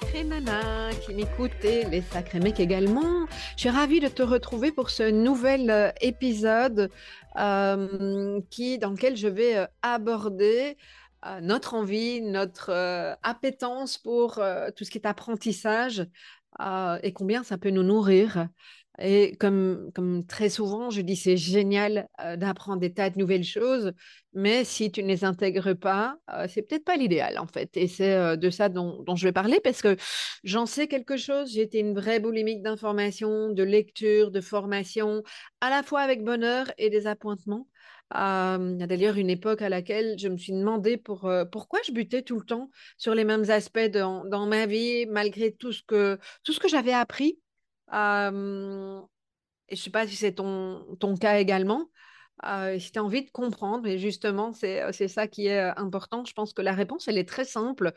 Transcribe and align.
sacrés 0.00 0.24
nanas 0.24 0.94
qui 1.04 1.14
m'écoutent 1.14 1.64
et 1.64 1.84
les 1.84 2.00
sacrés 2.00 2.40
mecs 2.40 2.60
également. 2.60 3.26
Je 3.56 3.60
suis 3.60 3.68
ravie 3.68 4.00
de 4.00 4.08
te 4.08 4.22
retrouver 4.22 4.72
pour 4.72 4.90
ce 4.90 5.10
nouvel 5.10 5.70
euh, 5.70 5.90
épisode 6.00 6.90
euh, 7.38 8.40
qui, 8.50 8.78
dans 8.78 8.90
lequel 8.90 9.16
je 9.16 9.28
vais 9.28 9.56
euh, 9.56 9.66
aborder 9.82 10.76
notre 11.42 11.74
envie, 11.74 12.22
notre 12.22 12.70
appétence 13.22 13.98
pour 13.98 14.40
tout 14.74 14.84
ce 14.84 14.90
qui 14.90 14.96
est 14.96 15.06
apprentissage 15.06 16.06
et 17.02 17.12
combien 17.12 17.42
ça 17.42 17.58
peut 17.58 17.68
nous 17.68 17.82
nourrir. 17.82 18.48
Et 19.02 19.34
comme, 19.36 19.90
très 20.28 20.50
souvent, 20.50 20.90
je 20.90 21.00
dis 21.00 21.16
c'est 21.16 21.38
génial 21.38 22.06
euh, 22.20 22.36
d'apprendre 22.36 22.80
des 22.80 22.92
tas 22.92 23.08
de 23.08 23.18
nouvelles 23.18 23.44
choses, 23.44 23.92
mais 24.34 24.62
si 24.64 24.92
tu 24.92 25.02
ne 25.02 25.08
les 25.08 25.24
intègres 25.24 25.74
pas, 25.74 26.16
euh, 26.34 26.46
c'est 26.48 26.60
peut-être 26.62 26.84
pas 26.84 26.96
l'idéal 26.96 27.38
en 27.38 27.46
fait. 27.46 27.70
Et 27.78 27.88
c'est 27.88 28.12
euh, 28.12 28.36
de 28.36 28.50
ça 28.50 28.68
dont, 28.68 29.02
je 29.16 29.26
vais 29.26 29.32
parler 29.32 29.58
parce 29.64 29.80
que 29.80 29.96
j'en 30.44 30.66
sais 30.66 30.86
quelque 30.86 31.16
chose. 31.16 31.52
J'ai 31.52 31.62
été 31.62 31.78
une 31.78 31.94
vraie 31.94 32.20
boulimique 32.20 32.62
d'informations, 32.62 33.48
de 33.50 33.62
lecture, 33.62 34.30
de 34.30 34.42
formation, 34.42 35.22
à 35.62 35.70
la 35.70 35.82
fois 35.82 36.00
avec 36.02 36.22
bonheur 36.22 36.70
et 36.76 36.90
des 36.90 37.06
appointements. 37.06 37.68
il 38.12 38.76
y 38.78 38.82
a 38.82 38.86
d'ailleurs 38.86 39.16
une 39.16 39.30
époque 39.30 39.62
à 39.62 39.70
laquelle 39.70 40.16
je 40.18 40.28
me 40.28 40.36
suis 40.36 40.52
demandé 40.52 40.98
pour, 40.98 41.30
pourquoi 41.50 41.80
je 41.86 41.92
butais 41.92 42.22
tout 42.22 42.38
le 42.38 42.44
temps 42.44 42.70
sur 42.98 43.14
les 43.14 43.24
mêmes 43.24 43.48
aspects 43.50 43.90
dans 43.90 44.46
ma 44.46 44.66
vie, 44.66 45.06
malgré 45.06 45.52
tout 45.52 45.72
ce 45.72 45.82
que, 45.82 46.18
tout 46.44 46.52
ce 46.52 46.60
que 46.60 46.68
j'avais 46.68 46.92
appris 46.92 47.38
et 47.92 49.76
je 49.76 49.80
ne 49.80 49.84
sais 49.84 49.90
pas 49.90 50.06
si 50.06 50.16
c'est 50.16 50.32
ton, 50.32 50.84
ton 50.98 51.16
cas 51.16 51.38
également. 51.38 51.90
si 52.78 52.92
tu 52.92 52.98
as 52.98 53.04
envie 53.04 53.24
de 53.24 53.30
comprendre, 53.30 53.86
et 53.86 53.98
justement, 53.98 54.52
c'est 54.52 55.08
ça 55.08 55.26
qui 55.26 55.46
est 55.46 55.60
important. 55.76 56.24
Je 56.24 56.32
pense 56.32 56.52
que 56.52 56.62
la 56.62 56.72
réponse, 56.72 57.08
elle 57.08 57.18
est 57.18 57.28
très 57.28 57.44
simple. 57.44 57.92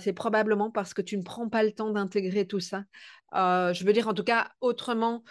c'est 0.00 0.12
probablement 0.12 0.70
parce 0.70 0.94
que 0.94 1.02
tu 1.02 1.16
ne 1.18 1.22
prends 1.22 1.48
pas 1.48 1.62
le 1.62 1.72
temps 1.72 1.90
d'intégrer 1.90 2.46
tout 2.46 2.60
ça. 2.60 2.84
je 3.32 3.84
veux 3.84 3.92
dire, 3.92 4.08
en 4.08 4.14
tout 4.14 4.24
cas, 4.24 4.50
autrement 4.60 5.22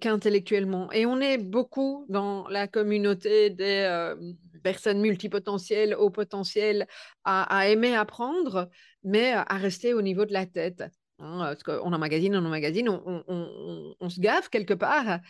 qu'intellectuellement. 0.00 0.92
Et 0.92 1.04
on 1.04 1.20
est 1.20 1.36
beaucoup 1.36 2.06
dans 2.08 2.46
la 2.48 2.68
communauté 2.68 3.50
des 3.50 4.14
personnes 4.62 5.00
multipotentielles, 5.00 5.94
au 5.94 6.10
potentiel, 6.10 6.86
à, 7.24 7.42
à 7.42 7.66
aimer 7.66 7.94
apprendre, 7.96 8.70
mais 9.02 9.32
à 9.32 9.56
rester 9.56 9.92
au 9.92 10.00
niveau 10.00 10.26
de 10.26 10.32
la 10.32 10.46
tête. 10.46 10.84
Hein, 11.20 11.38
parce 11.38 11.62
qu'on 11.62 11.92
emmagasine, 11.92 12.34
on 12.34 12.44
emmagasine, 12.44 12.88
on, 12.88 13.94
on, 14.00 14.08
se 14.08 14.18
gaffe 14.18 14.48
quelque 14.48 14.74
part. 14.74 15.20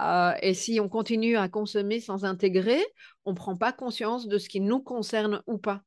Euh, 0.00 0.32
et 0.40 0.54
si 0.54 0.80
on 0.80 0.88
continue 0.88 1.36
à 1.36 1.48
consommer 1.48 2.00
sans 2.00 2.24
intégrer, 2.24 2.82
on 3.26 3.32
ne 3.32 3.36
prend 3.36 3.54
pas 3.54 3.70
conscience 3.70 4.26
de 4.26 4.38
ce 4.38 4.48
qui 4.48 4.60
nous 4.60 4.80
concerne 4.80 5.42
ou 5.46 5.58
pas. 5.58 5.82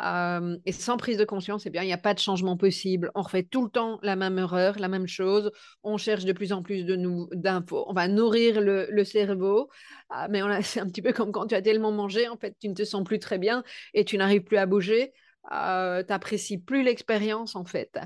Euh, 0.00 0.56
et 0.64 0.72
sans 0.72 0.96
prise 0.96 1.18
de 1.18 1.26
conscience, 1.26 1.66
eh 1.66 1.70
bien, 1.70 1.82
il 1.82 1.86
n'y 1.86 1.92
a 1.92 1.98
pas 1.98 2.14
de 2.14 2.20
changement 2.20 2.56
possible. 2.56 3.10
On 3.14 3.20
refait 3.20 3.42
tout 3.42 3.62
le 3.62 3.68
temps 3.68 3.98
la 4.02 4.16
même 4.16 4.38
erreur, 4.38 4.78
la 4.78 4.88
même 4.88 5.06
chose. 5.06 5.52
On 5.82 5.98
cherche 5.98 6.24
de 6.24 6.32
plus 6.32 6.54
en 6.54 6.62
plus 6.62 6.84
d'infos. 6.84 7.84
On 7.88 7.92
va 7.92 8.08
nourrir 8.08 8.62
le, 8.62 9.04
cerveau. 9.04 9.68
Euh, 10.16 10.26
mais 10.30 10.40
c'est 10.62 10.80
un 10.80 10.86
petit 10.86 11.02
peu 11.02 11.12
comme 11.12 11.32
quand 11.32 11.48
tu 11.48 11.54
as 11.54 11.62
tellement 11.62 11.92
mangé, 11.92 12.28
en 12.28 12.38
fait, 12.38 12.56
tu 12.58 12.68
ne 12.70 12.74
te 12.74 12.84
sens 12.84 13.04
plus 13.04 13.18
très 13.18 13.36
bien 13.36 13.62
et 13.92 14.06
tu 14.06 14.16
n'arrives 14.16 14.42
plus 14.42 14.56
à 14.56 14.64
bouger. 14.64 15.12
Tu 15.44 16.12
n'apprécies 16.12 16.58
plus 16.58 16.82
l'expérience, 16.82 17.56
en 17.56 17.64
fait 17.64 17.98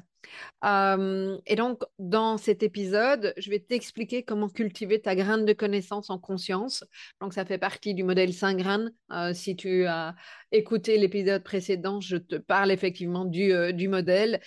et 0.65 1.57
donc, 1.57 1.83
dans 1.99 2.37
cet 2.37 2.63
épisode, 2.63 3.33
je 3.37 3.51
vais 3.51 3.61
t'expliquer 3.61 4.25
comment 4.25 4.49
cultiver 4.49 5.01
ta 5.01 5.15
graine 5.15 5.45
de 5.45 5.53
connaissance 5.53 6.11
en 6.11 6.19
conscience. 6.19 6.85
Donc, 7.21 7.33
ça 7.33 7.45
fait 7.45 7.59
partie 7.59 7.95
du 7.95 8.03
modèle 8.03 8.33
5 8.33 8.57
graines. 8.57 8.93
si 9.35 9.57
tu 9.57 9.87
as 9.87 10.15
écouté 10.53 10.99
l'épisode 10.99 11.43
précédent, 11.43 12.01
je 12.01 12.17
te 12.17 12.37
parle 12.37 12.71
effectivement 12.73 13.25
du, 13.25 13.53
du 13.73 13.89
modèle. 13.89 14.41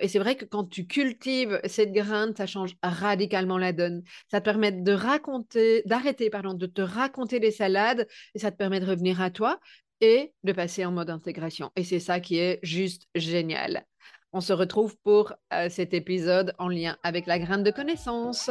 et 0.00 0.08
c'est 0.08 0.18
vrai 0.18 0.36
que 0.36 0.44
quand 0.44 0.64
tu 0.64 0.86
cultives 0.86 1.60
cette 1.64 1.92
graine, 1.92 2.34
ça 2.36 2.46
change 2.46 2.74
radicalement 2.82 3.58
la 3.58 3.72
donne. 3.72 4.02
Ça 4.30 4.40
te 4.40 4.44
permet 4.44 4.72
de 4.72 4.92
raconter, 4.92 5.82
d'arrêter, 5.86 6.30
pardon, 6.30 6.54
de 6.54 6.66
te 6.66 6.82
raconter 6.82 7.40
des 7.40 7.50
salades 7.50 8.06
et 8.34 8.38
ça 8.38 8.50
te 8.50 8.56
permet 8.56 8.80
de 8.80 8.86
revenir 8.86 9.20
à 9.20 9.30
toi 9.30 9.58
et 10.02 10.34
de 10.44 10.52
passer 10.52 10.84
en 10.84 10.90
mode 10.90 11.08
intégration. 11.08 11.70
Et 11.76 11.84
c'est 11.84 12.00
ça 12.00 12.20
qui 12.20 12.38
est 12.38 12.58
juste 12.62 13.08
génial. 13.14 13.86
On 14.34 14.40
se 14.40 14.52
retrouve 14.52 14.96
pour 15.04 15.32
euh, 15.54 15.68
cet 15.70 15.94
épisode 15.94 16.54
en 16.58 16.68
lien 16.68 16.98
avec 17.02 17.26
la 17.26 17.38
graine 17.38 17.62
de 17.62 17.70
connaissance. 17.70 18.50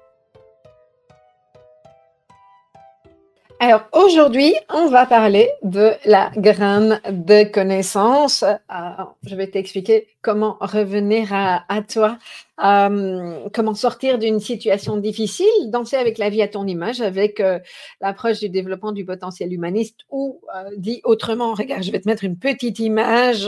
Alors 3.63 3.83
aujourd'hui, 3.91 4.55
on 4.73 4.89
va 4.89 5.05
parler 5.05 5.47
de 5.61 5.91
la 6.05 6.31
graine 6.35 6.99
de 7.11 7.43
connaissance. 7.43 8.41
Euh, 8.41 9.03
je 9.23 9.35
vais 9.35 9.45
t'expliquer 9.45 10.07
comment 10.23 10.57
revenir 10.59 11.31
à, 11.31 11.83
toi, 11.87 12.17
euh, 12.65 13.47
comment 13.53 13.75
sortir 13.75 14.17
d'une 14.17 14.39
situation 14.39 14.97
difficile, 14.97 15.45
danser 15.67 15.95
avec 15.97 16.17
la 16.17 16.31
vie 16.31 16.41
à 16.41 16.47
ton 16.47 16.65
image, 16.65 17.01
avec 17.01 17.39
euh, 17.39 17.59
l'approche 18.01 18.39
du 18.39 18.49
développement 18.49 18.93
du 18.93 19.05
potentiel 19.05 19.53
humaniste 19.53 19.99
ou 20.09 20.41
dit 20.77 21.01
autrement, 21.03 21.53
regarde, 21.53 21.83
je 21.83 21.91
vais 21.91 22.01
te 22.01 22.09
mettre 22.09 22.23
une 22.23 22.39
petite 22.39 22.79
image, 22.79 23.47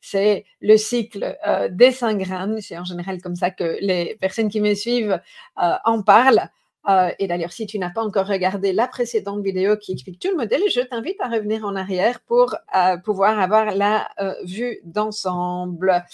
c'est 0.00 0.44
le 0.60 0.76
cycle 0.76 1.36
des 1.72 1.90
cinq 1.90 2.18
graines. 2.18 2.60
C'est 2.60 2.78
en 2.78 2.84
général 2.84 3.20
comme 3.20 3.34
ça 3.34 3.50
que 3.50 3.78
les 3.80 4.16
personnes 4.20 4.50
qui 4.50 4.60
me 4.60 4.74
suivent 4.74 5.20
en 5.56 6.02
parlent. 6.02 6.48
Euh, 6.88 7.10
et 7.18 7.26
d'ailleurs, 7.26 7.52
si 7.52 7.66
tu 7.66 7.78
n'as 7.78 7.90
pas 7.90 8.02
encore 8.02 8.26
regardé 8.26 8.72
la 8.72 8.88
précédente 8.88 9.42
vidéo 9.42 9.76
qui 9.76 9.92
explique 9.92 10.18
tout 10.18 10.30
le 10.30 10.36
modèle, 10.36 10.62
je 10.70 10.80
t'invite 10.80 11.20
à 11.20 11.28
revenir 11.28 11.64
en 11.64 11.76
arrière 11.76 12.20
pour 12.20 12.54
euh, 12.74 12.96
pouvoir 12.98 13.38
avoir 13.38 13.74
la 13.74 14.08
euh, 14.20 14.34
vue 14.44 14.78
d'ensemble. 14.84 16.04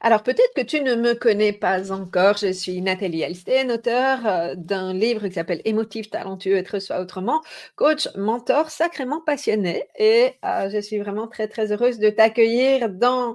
Alors 0.00 0.22
peut-être 0.22 0.54
que 0.54 0.62
tu 0.62 0.80
ne 0.80 0.94
me 0.94 1.14
connais 1.14 1.52
pas 1.52 1.92
encore. 1.92 2.36
Je 2.36 2.52
suis 2.52 2.80
Nathalie 2.80 3.22
Elsten, 3.22 3.70
auteure 3.72 4.56
d'un 4.56 4.94
livre 4.94 5.26
qui 5.26 5.34
s'appelle 5.34 5.60
Émotif, 5.64 6.08
talentueux, 6.08 6.56
être 6.56 6.78
soi 6.78 7.00
autrement, 7.00 7.42
coach, 7.76 8.08
mentor, 8.16 8.70
sacrément 8.70 9.20
passionné. 9.20 9.84
Et 9.98 10.34
je 10.42 10.80
suis 10.80 10.98
vraiment 10.98 11.26
très 11.26 11.48
très 11.48 11.72
heureuse 11.72 11.98
de 11.98 12.10
t'accueillir 12.10 12.88
dans 12.88 13.34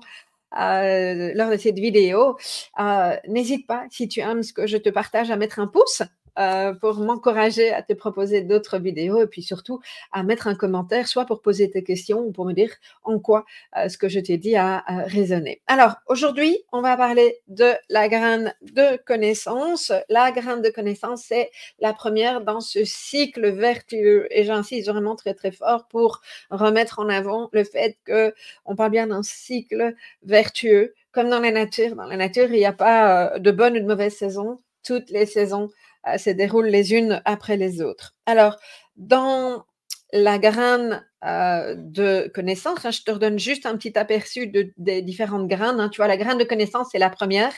lors 0.56 1.50
de 1.50 1.58
cette 1.58 1.80
vidéo. 1.80 2.38
Euh, 2.80 3.16
n'hésite 3.28 3.68
pas, 3.68 3.86
si 3.90 4.08
tu 4.08 4.20
aimes 4.20 4.44
ce 4.44 4.54
que 4.54 4.68
je 4.68 4.78
te 4.78 4.90
partage, 4.90 5.32
à 5.32 5.36
mettre 5.36 5.60
un 5.60 5.68
pouce 5.68 6.04
euh, 6.40 6.74
pour 6.74 6.96
m'encourager 7.00 7.72
à 7.72 7.82
te 7.82 7.94
proposer 7.94 8.42
d'autres 8.42 8.80
vidéos 8.80 9.22
et 9.22 9.28
puis 9.28 9.44
surtout 9.44 9.80
à 10.12 10.24
mettre 10.24 10.48
un 10.48 10.56
commentaire, 10.56 11.08
soit 11.08 11.26
pour 11.26 11.42
poser 11.42 11.70
tes 11.70 11.84
questions 11.84 12.20
ou 12.20 12.32
pour 12.32 12.46
me 12.46 12.54
dire 12.54 12.72
en 13.04 13.20
quoi 13.20 13.46
euh, 13.78 13.90
ce 13.90 13.98
que 13.98 14.10
je 14.10 14.20
t'ai 14.20 14.38
dit 14.38 14.56
a, 14.56 14.84
résonné. 15.06 15.62
Alors 15.68 15.96
aujourd'hui, 16.08 16.58
on 16.72 16.82
va 16.82 16.98
parler 16.98 17.40
de 17.48 17.72
la 17.90 18.08
graine 18.10 18.54
de 18.62 18.98
connaissance. 19.06 19.92
La 20.10 20.32
graine 20.32 20.62
de 20.62 20.70
connaissance, 20.70 21.24
c'est 21.28 21.52
la 21.80 21.94
première 21.94 22.42
dans 22.42 22.62
ce 22.62 22.84
cycle 22.84 23.52
vertueux 23.52 24.28
et 24.32 24.44
j'insiste 24.44 24.90
vraiment 24.90 25.16
très 25.16 25.34
très 25.34 25.52
fort 25.52 25.88
pour 25.88 26.22
remettre 26.50 27.00
en 27.00 27.10
avant 27.10 27.50
le 27.54 27.64
fait 27.64 27.98
que 28.06 28.34
on 28.66 28.76
parle 28.76 28.92
bien 28.92 29.08
d'un 29.08 29.24
cycle 29.24 29.96
vertueux 30.24 30.94
comme 31.14 31.30
dans 31.30 31.40
la 31.40 31.52
nature. 31.52 31.96
Dans 31.96 32.06
la 32.06 32.18
nature, 32.18 32.46
il 32.46 32.58
n'y 32.58 32.66
a 32.66 32.74
pas 32.74 33.36
euh, 33.36 33.40
de 33.40 33.52
bonne 33.52 33.78
ou 33.78 33.80
de 33.80 33.86
mauvaise 33.86 34.16
saison. 34.16 34.60
Toutes 34.84 35.10
les 35.12 35.26
saisons 35.26 35.70
se 36.18 36.30
déroulent 36.30 36.68
les 36.68 36.94
unes 36.94 37.22
après 37.26 37.58
les 37.58 37.82
autres. 37.82 38.16
Alors, 38.26 38.58
dans 38.96 39.66
la 40.14 40.38
graine 40.38 41.04
euh, 41.26 41.76
de 41.76 42.32
connaissance. 42.34 42.86
Hein, 42.86 42.92
je 42.92 43.02
te 43.02 43.12
redonne 43.12 43.40
juste 43.40 43.66
un 43.66 43.76
petit 43.78 43.98
aperçu 43.98 44.48
des 44.78 45.02
différentes 45.02 45.48
graines. 45.48 45.80
Hein. 45.80 45.90
Tu 45.90 45.98
vois, 45.98 46.08
la 46.08 46.18
graine 46.18 46.38
de 46.38 46.44
connaissance, 46.44 46.90
c'est 46.92 47.00
la 47.00 47.10
première 47.10 47.54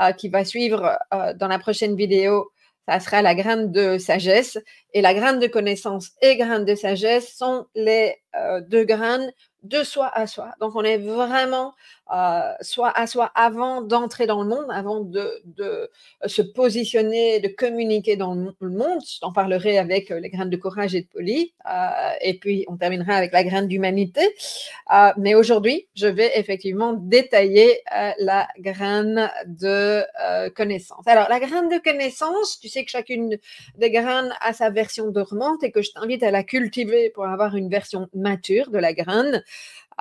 euh, 0.00 0.12
qui 0.12 0.28
va 0.28 0.44
suivre 0.44 0.98
euh, 1.12 1.34
dans 1.34 1.48
la 1.48 1.58
prochaine 1.58 1.94
vidéo. 1.94 2.50
Ça 2.88 2.98
sera 3.00 3.20
la 3.20 3.34
graine 3.34 3.70
de 3.70 3.98
sagesse. 3.98 4.58
Et 4.94 5.02
la 5.02 5.12
graine 5.12 5.38
de 5.38 5.46
connaissance 5.46 6.12
et 6.22 6.36
graine 6.36 6.64
de 6.64 6.74
sagesse 6.74 7.36
sont 7.36 7.66
les 7.74 8.16
deux 8.68 8.84
graines 8.84 9.30
de 9.62 9.82
soi 9.84 10.10
à 10.14 10.26
soi. 10.26 10.52
Donc, 10.60 10.74
on 10.74 10.82
est 10.82 10.98
vraiment 10.98 11.74
euh, 12.12 12.52
soi 12.60 12.92
à 12.96 13.06
soi 13.06 13.30
avant 13.34 13.82
d'entrer 13.82 14.26
dans 14.26 14.42
le 14.42 14.48
monde, 14.48 14.66
avant 14.70 15.00
de, 15.00 15.30
de, 15.44 15.90
se 16.26 16.42
positionner, 16.42 17.40
de 17.40 17.48
communiquer 17.48 18.16
dans 18.16 18.34
le 18.34 18.70
monde. 18.70 19.00
Je 19.06 19.20
t'en 19.20 19.32
parlerai 19.32 19.78
avec 19.78 20.10
euh, 20.10 20.20
les 20.20 20.30
graines 20.30 20.50
de 20.50 20.56
courage 20.56 20.94
et 20.94 21.02
de 21.02 21.06
poli. 21.06 21.54
Euh, 21.70 22.10
et 22.20 22.38
puis, 22.38 22.64
on 22.68 22.76
terminera 22.76 23.14
avec 23.14 23.32
la 23.32 23.44
graine 23.44 23.68
d'humanité. 23.68 24.20
Euh, 24.92 25.12
mais 25.16 25.34
aujourd'hui, 25.34 25.88
je 25.94 26.06
vais 26.06 26.32
effectivement 26.38 26.94
détailler 26.94 27.80
euh, 27.96 28.12
la 28.18 28.48
graine 28.58 29.30
de 29.46 30.04
connaissance. 30.54 31.06
Alors, 31.06 31.28
la 31.28 31.40
graine 31.40 31.68
de 31.68 31.78
connaissance, 31.78 32.58
tu 32.60 32.68
sais 32.68 32.84
que 32.84 32.90
chacune 32.90 33.38
des 33.76 33.90
graines 33.90 34.34
a 34.40 34.52
sa 34.52 34.70
version 34.70 35.10
dormante 35.10 35.62
et 35.62 35.70
que 35.70 35.82
je 35.82 35.92
t'invite 35.92 36.22
à 36.22 36.30
la 36.30 36.42
cultiver 36.42 37.10
pour 37.10 37.26
avoir 37.26 37.56
une 37.56 37.68
version 37.68 38.08
mature 38.14 38.70
de 38.70 38.78
la 38.78 38.92
graine. 38.92 39.42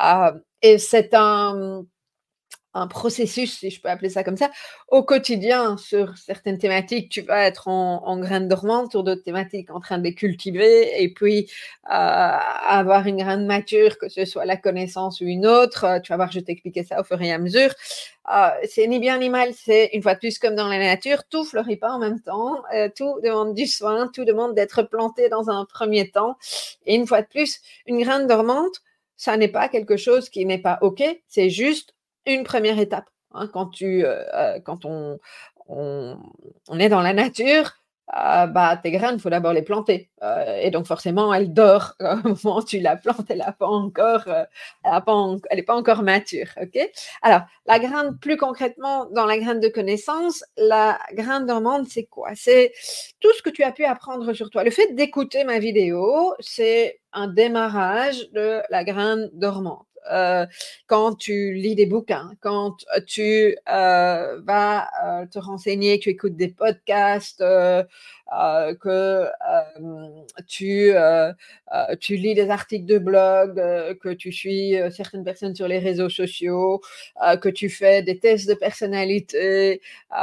Euh, 0.03 0.31
et 0.61 0.77
c'est 0.77 1.13
un, 1.13 1.85
un 2.73 2.87
processus, 2.87 3.57
si 3.57 3.71
je 3.71 3.81
peux 3.81 3.89
appeler 3.89 4.09
ça 4.09 4.23
comme 4.23 4.37
ça, 4.37 4.51
au 4.87 5.03
quotidien 5.03 5.77
sur 5.77 6.17
certaines 6.17 6.57
thématiques, 6.57 7.09
tu 7.09 7.21
vas 7.21 7.45
être 7.45 7.67
en, 7.67 8.05
en 8.05 8.19
graine 8.19 8.47
dormante, 8.47 8.91
sur 8.91 9.03
d'autres 9.03 9.23
thématiques 9.23 9.71
en 9.71 9.79
train 9.79 9.97
de 9.97 10.03
les 10.03 10.13
cultiver, 10.13 11.01
et 11.01 11.11
puis 11.13 11.49
euh, 11.89 11.91
avoir 11.91 13.07
une 13.07 13.17
graine 13.17 13.45
mature, 13.45 13.97
que 13.97 14.09
ce 14.09 14.25
soit 14.25 14.45
la 14.45 14.57
connaissance 14.57 15.21
ou 15.21 15.25
une 15.25 15.47
autre. 15.47 15.83
Euh, 15.85 15.99
tu 15.99 16.11
vas 16.11 16.17
voir, 16.17 16.31
je 16.31 16.39
t'expliquer 16.39 16.83
ça 16.83 17.01
au 17.01 17.03
fur 17.03 17.19
et 17.21 17.31
à 17.31 17.39
mesure. 17.39 17.73
Euh, 18.31 18.49
c'est 18.69 18.85
ni 18.85 18.99
bien 18.99 19.17
ni 19.17 19.29
mal, 19.29 19.53
c'est 19.55 19.89
une 19.93 20.03
fois 20.03 20.13
de 20.13 20.19
plus 20.19 20.37
comme 20.37 20.55
dans 20.55 20.67
la 20.67 20.77
nature, 20.77 21.23
tout 21.29 21.43
fleurit 21.43 21.77
pas 21.77 21.91
en 21.91 21.99
même 21.99 22.21
temps, 22.21 22.61
tout 22.95 23.19
demande 23.23 23.55
du 23.55 23.65
soin, 23.65 24.07
tout 24.13 24.23
demande 24.23 24.53
d'être 24.53 24.83
planté 24.83 25.29
dans 25.29 25.49
un 25.49 25.65
premier 25.65 26.11
temps. 26.11 26.37
Et 26.85 26.93
une 26.93 27.07
fois 27.07 27.23
de 27.23 27.27
plus, 27.27 27.59
une 27.87 27.99
graine 28.03 28.27
dormante, 28.27 28.83
ça 29.17 29.35
n'est 29.35 29.47
pas 29.47 29.67
quelque 29.67 29.97
chose 29.97 30.29
qui 30.29 30.45
n'est 30.45 30.61
pas 30.61 30.77
OK, 30.81 31.03
c'est 31.27 31.49
juste 31.49 31.95
une 32.25 32.43
première 32.43 32.79
étape. 32.79 33.05
Hein. 33.33 33.47
quand, 33.51 33.67
tu, 33.67 34.05
euh, 34.05 34.23
euh, 34.33 34.59
quand 34.59 34.85
on, 34.85 35.19
on, 35.67 36.17
on, 36.67 36.79
est 36.79 36.89
dans 36.89 37.01
la 37.01 37.13
nature, 37.13 37.73
euh, 38.17 38.47
bah, 38.47 38.75
tes 38.81 38.89
graines, 38.89 39.15
il 39.15 39.21
faut 39.21 39.29
d'abord 39.29 39.53
les 39.53 39.61
planter. 39.61 40.09
Euh, 40.23 40.59
et 40.61 40.71
donc, 40.71 40.87
forcément, 40.87 41.31
elle 41.33 41.53
dort 41.53 41.93
au 41.99 42.29
moment 42.43 42.57
où 42.57 42.63
tu 42.63 42.79
la 42.79 42.95
plantes, 42.95 43.29
elle 43.29 43.37
n'est 43.37 43.53
pas, 43.59 43.67
encore, 43.67 44.23
elle 44.83 45.65
pas 45.65 45.75
encore 45.75 46.01
mature. 46.01 46.47
ok? 46.59 46.89
Alors, 47.21 47.41
la 47.67 47.77
graine, 47.77 48.17
plus 48.19 48.37
concrètement, 48.37 49.05
dans 49.11 49.25
la 49.25 49.37
graine 49.37 49.59
de 49.59 49.67
connaissance, 49.67 50.43
la 50.57 50.99
graine 51.13 51.45
dormante, 51.45 51.87
c'est 51.87 52.05
quoi? 52.05 52.31
C'est 52.35 52.71
tout 53.19 53.31
ce 53.37 53.43
que 53.43 53.51
tu 53.51 53.63
as 53.63 53.71
pu 53.71 53.85
apprendre 53.85 54.33
sur 54.33 54.49
toi. 54.49 54.63
Le 54.63 54.71
fait 54.71 54.93
d'écouter 54.95 55.43
ma 55.43 55.59
vidéo, 55.59 56.33
c'est 56.39 56.99
un 57.13 57.27
démarrage 57.27 58.29
de 58.31 58.61
la 58.71 58.83
graine 58.83 59.29
dormante. 59.33 59.85
Euh, 60.11 60.45
quand 60.87 61.15
tu 61.15 61.53
lis 61.53 61.75
des 61.75 61.85
bouquins, 61.85 62.31
quand 62.41 62.77
tu 63.05 63.55
euh, 63.69 64.41
vas 64.41 64.87
euh, 65.05 65.25
te 65.27 65.39
renseigner, 65.39 65.99
tu 65.99 66.09
écoutes 66.09 66.35
des 66.35 66.49
podcasts, 66.49 67.41
euh, 67.41 67.83
euh, 68.37 68.75
que 68.75 69.27
tu, 70.47 70.93
tu 71.99 72.15
lis 72.15 72.35
des 72.35 72.49
articles 72.49 72.85
de 72.85 72.99
blog, 72.99 73.55
que 73.99 74.09
tu 74.09 74.31
suis 74.31 74.75
certaines 74.91 75.23
personnes 75.23 75.55
sur 75.55 75.67
les 75.67 75.79
réseaux 75.79 76.09
sociaux, 76.09 76.81
que 77.41 77.49
tu 77.49 77.69
fais 77.69 78.03
des 78.03 78.19
tests 78.19 78.47
de 78.47 78.53
personnalité. 78.53 79.81
Il 80.11 80.15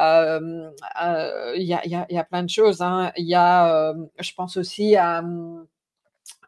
y 1.57 1.75
a, 1.75 1.87
y, 1.87 2.15
y, 2.15 2.19
a, 2.19 2.25
plein 2.25 2.43
de 2.45 2.51
choses. 2.51 2.81
Hein. 2.81 3.13
Il 3.17 3.27
y 3.27 3.35
a, 3.35 3.95
je 4.21 4.33
pense 4.35 4.57
aussi 4.57 4.97
à... 4.97 5.23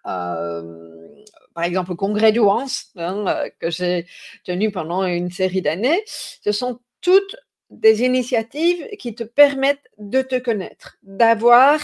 Euh, 0.07 1.09
par 1.55 1.65
exemple, 1.65 1.93
au 1.93 1.97
congrès 1.97 2.33
du 2.33 2.41
euh, 2.41 3.49
que 3.59 3.71
j'ai 3.71 4.07
tenu 4.45 4.71
pendant 4.71 5.05
une 5.05 5.31
série 5.31 5.63
d'années, 5.63 6.03
ce 6.07 6.53
sont 6.53 6.81
toutes 7.01 7.37
des 7.71 8.03
initiatives 8.03 8.87
qui 8.99 9.15
te 9.15 9.25
permettent 9.25 9.91
de 9.99 10.23
te 10.23 10.37
connaître, 10.39 10.97
d'avoir 11.03 11.81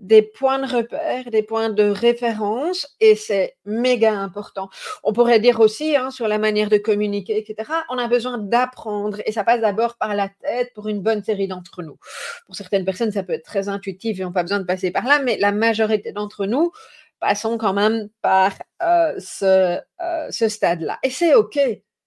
des 0.00 0.22
points 0.22 0.58
de 0.58 0.76
repère, 0.76 1.30
des 1.30 1.42
points 1.42 1.70
de 1.70 1.84
référence, 1.84 2.96
et 3.00 3.14
c'est 3.14 3.56
méga 3.64 4.12
important. 4.12 4.68
On 5.04 5.12
pourrait 5.12 5.38
dire 5.38 5.60
aussi 5.60 5.96
hein, 5.96 6.10
sur 6.10 6.28
la 6.28 6.38
manière 6.38 6.68
de 6.68 6.76
communiquer, 6.76 7.38
etc., 7.38 7.70
on 7.88 7.98
a 7.98 8.08
besoin 8.08 8.38
d'apprendre, 8.38 9.20
et 9.24 9.32
ça 9.32 9.44
passe 9.44 9.60
d'abord 9.60 9.96
par 9.96 10.14
la 10.14 10.28
tête 10.28 10.72
pour 10.74 10.88
une 10.88 11.00
bonne 11.00 11.22
série 11.22 11.48
d'entre 11.48 11.82
nous. 11.82 11.98
Pour 12.46 12.56
certaines 12.56 12.84
personnes, 12.84 13.12
ça 13.12 13.22
peut 13.22 13.34
être 13.34 13.44
très 13.44 13.68
intuitif 13.68 14.18
et 14.18 14.24
on 14.24 14.28
n'a 14.28 14.34
pas 14.34 14.42
besoin 14.42 14.60
de 14.60 14.64
passer 14.64 14.90
par 14.90 15.04
là, 15.04 15.20
mais 15.22 15.38
la 15.38 15.52
majorité 15.52 16.12
d'entre 16.12 16.46
nous, 16.46 16.72
passons 17.22 17.56
quand 17.56 17.72
même 17.72 18.08
par 18.20 18.52
euh, 18.82 19.14
ce, 19.20 19.78
euh, 20.00 20.26
ce 20.30 20.48
stade-là. 20.48 20.98
Et 21.04 21.10
c'est 21.10 21.34
OK, 21.34 21.56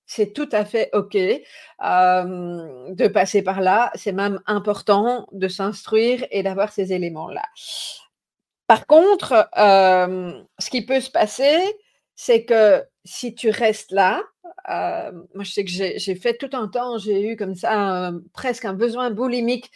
c'est 0.05 0.33
tout 0.33 0.49
à 0.51 0.65
fait 0.65 0.89
OK 0.91 1.15
euh, 1.15 2.93
de 2.93 3.07
passer 3.07 3.41
par 3.41 3.61
là. 3.61 3.91
C'est 3.95 4.11
même 4.11 4.41
important 4.45 5.25
de 5.31 5.47
s'instruire 5.47 6.25
et 6.31 6.43
d'avoir 6.43 6.73
ces 6.73 6.91
éléments-là. 6.91 7.45
Par 8.67 8.85
contre, 8.87 9.47
ce 9.55 10.69
qui 10.69 10.85
peut 10.85 10.99
se 10.99 11.11
passer, 11.11 11.59
c'est 12.15 12.43
que 12.43 12.83
si 13.05 13.35
tu 13.35 13.51
restes 13.51 13.91
là, 13.91 14.21
moi 14.67 15.43
je 15.43 15.51
sais 15.51 15.63
que 15.63 15.71
j'ai 15.71 16.15
fait 16.15 16.33
tout 16.33 16.49
un 16.53 16.67
temps, 16.67 16.97
j'ai 16.97 17.21
eu 17.21 17.35
comme 17.37 17.55
ça 17.55 18.11
presque 18.33 18.65
un 18.65 18.73
besoin 18.73 19.11
boulimique 19.11 19.71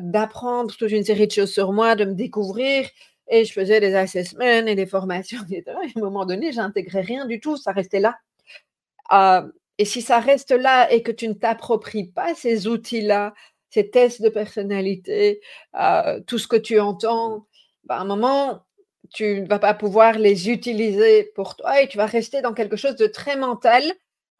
d'apprendre 0.00 0.74
toute 0.76 0.90
une 0.90 1.04
série 1.04 1.28
de 1.28 1.32
choses 1.32 1.52
sur 1.52 1.72
moi, 1.72 1.94
de 1.94 2.04
me 2.04 2.14
découvrir, 2.14 2.88
et 3.28 3.44
je 3.44 3.52
faisais 3.52 3.80
des 3.80 3.94
assessments 3.94 4.44
et 4.44 4.74
des 4.74 4.86
formations, 4.86 5.40
etc. 5.48 5.76
Et 5.84 5.86
à 5.96 5.98
un 5.98 6.00
moment 6.00 6.26
donné, 6.26 6.52
j'intégrais 6.52 7.00
rien 7.02 7.26
du 7.26 7.40
tout, 7.40 7.56
ça 7.56 7.72
restait 7.72 8.00
là. 8.00 8.16
Euh, 9.12 9.42
et 9.78 9.84
si 9.84 10.02
ça 10.02 10.20
reste 10.20 10.52
là 10.52 10.90
et 10.92 11.02
que 11.02 11.12
tu 11.12 11.28
ne 11.28 11.34
t'appropries 11.34 12.08
pas 12.08 12.34
ces 12.34 12.66
outils-là, 12.66 13.34
ces 13.70 13.90
tests 13.90 14.22
de 14.22 14.28
personnalité, 14.28 15.40
euh, 15.78 16.20
tout 16.26 16.38
ce 16.38 16.48
que 16.48 16.56
tu 16.56 16.80
entends, 16.80 17.46
bah, 17.84 17.96
à 17.96 18.00
un 18.00 18.04
moment, 18.04 18.64
tu 19.12 19.42
ne 19.42 19.48
vas 19.48 19.58
pas 19.58 19.74
pouvoir 19.74 20.18
les 20.18 20.50
utiliser 20.50 21.30
pour 21.34 21.56
toi 21.56 21.80
et 21.82 21.88
tu 21.88 21.96
vas 21.98 22.06
rester 22.06 22.42
dans 22.42 22.54
quelque 22.54 22.76
chose 22.76 22.96
de 22.96 23.06
très 23.06 23.36
mental 23.36 23.82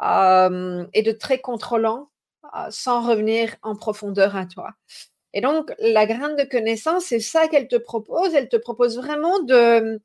euh, 0.02 0.86
et 0.92 1.02
de 1.02 1.12
très 1.12 1.40
contrôlant 1.40 2.10
euh, 2.56 2.66
sans 2.70 3.06
revenir 3.06 3.56
en 3.62 3.76
profondeur 3.76 4.36
à 4.36 4.46
toi. 4.46 4.70
Et 5.36 5.42
donc, 5.42 5.70
la 5.78 6.06
graine 6.06 6.34
de 6.34 6.44
connaissance, 6.44 7.04
c'est 7.04 7.20
ça 7.20 7.46
qu'elle 7.46 7.68
te 7.68 7.76
propose. 7.76 8.34
Elle 8.34 8.48
te 8.48 8.56
propose 8.56 8.96
vraiment 8.96 9.38
de, 9.40 10.00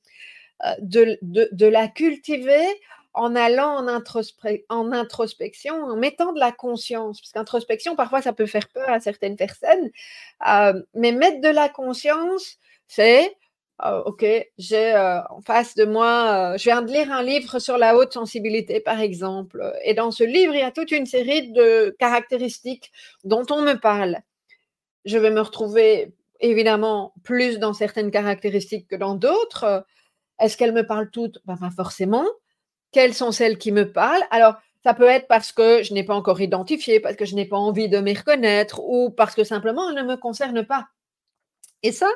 euh, 0.65 1.69
la 1.69 1.88
cultiver 1.88 2.65
en 3.13 3.33
allant 3.38 3.77
en, 3.77 3.88
introspe 3.88 4.45
en, 4.67 4.91
introspection, 4.91 5.73
en 5.85 5.95
mettant 5.95 6.33
de 6.33 6.39
la 6.39 6.51
conscience. 6.51 7.21
Parce 7.21 7.31
qu'introspection, 7.31 7.95
parfois, 7.95 8.21
ça 8.21 8.33
peut 8.33 8.45
faire 8.45 8.67
peur 8.73 8.89
à 8.89 9.00
certaines 9.00 9.38
personnes. 9.38 9.89
Euh, 10.50 10.73
mais 10.95 11.13
mettre 11.13 11.39
de 11.39 11.47
la 11.47 11.69
conscience, 11.69 12.57
c'est, 12.89 13.33
euh, 13.85 14.03
OK, 14.03 14.25
j'ai 14.57 14.93
en 15.29 15.39
face 15.39 15.75
de 15.75 15.85
moi, 15.85 16.57
je 16.57 16.63
viens 16.65 16.81
de 16.81 16.91
lire 16.91 17.09
un 17.09 17.23
livre 17.23 17.59
sur 17.59 17.77
la 17.77 17.95
haute 17.95 18.11
sensibilité, 18.11 18.81
par 18.81 19.00
exemple. 19.00 19.63
Et 19.85 19.93
dans 19.93 20.11
ce 20.11 20.25
livre, 20.25 20.53
il 20.55 20.59
y 20.59 20.63
a 20.63 20.71
toute 20.71 20.91
une 20.91 21.05
série 21.05 21.53
de 21.53 21.95
caractéristiques 22.00 22.91
dont 23.23 23.45
on 23.50 23.61
me 23.61 23.75
parle 23.75 24.21
je 25.05 25.17
vais 25.17 25.31
me 25.31 25.41
retrouver 25.41 26.13
évidemment 26.39 27.13
plus 27.24 27.60
dans 27.60 27.74
certaines 27.74 28.12
caractéristiques 28.12 28.88
que 28.88 28.96
dans 28.96 29.15
d'autres. 29.15 29.86
Est-ce 30.39 30.58
qu'elles 30.58 30.74
me 30.74 30.86
parlent 30.86 31.12
toutes? 31.12 31.39
Ben, 31.46 31.58
forcément. 31.75 32.25
Quelles 32.91 33.13
sont 33.13 33.31
celles 33.31 33.58
qui 33.58 33.72
me 33.72 33.91
parlent? 33.91 34.25
Alors, 34.31 34.55
ça 34.84 34.93
peut 34.93 35.08
être 35.08 35.27
parce 35.27 35.51
que 35.51 35.84
je 35.84 35.93
n'ai 35.93 36.03
pas 36.03 36.15
encore 36.15 36.41
identifié, 36.41 37.00
parce 37.00 37.15
que 37.15 37.25
je 37.25 37.36
n'ai 37.36 37.46
pas 37.46 37.58
envie 37.58 37.89
de 37.89 38.00
me 38.00 38.17
reconnaître 38.17 38.79
ou 38.84 39.12
parce 39.12 39.36
que 39.36 39.43
simplement 39.43 39.89
elles 39.89 39.96
ne 39.96 40.03
me 40.03 40.17
concernent 40.17 40.65
pas. 40.65 40.88
Et 41.83 41.91
ça, 41.91 42.09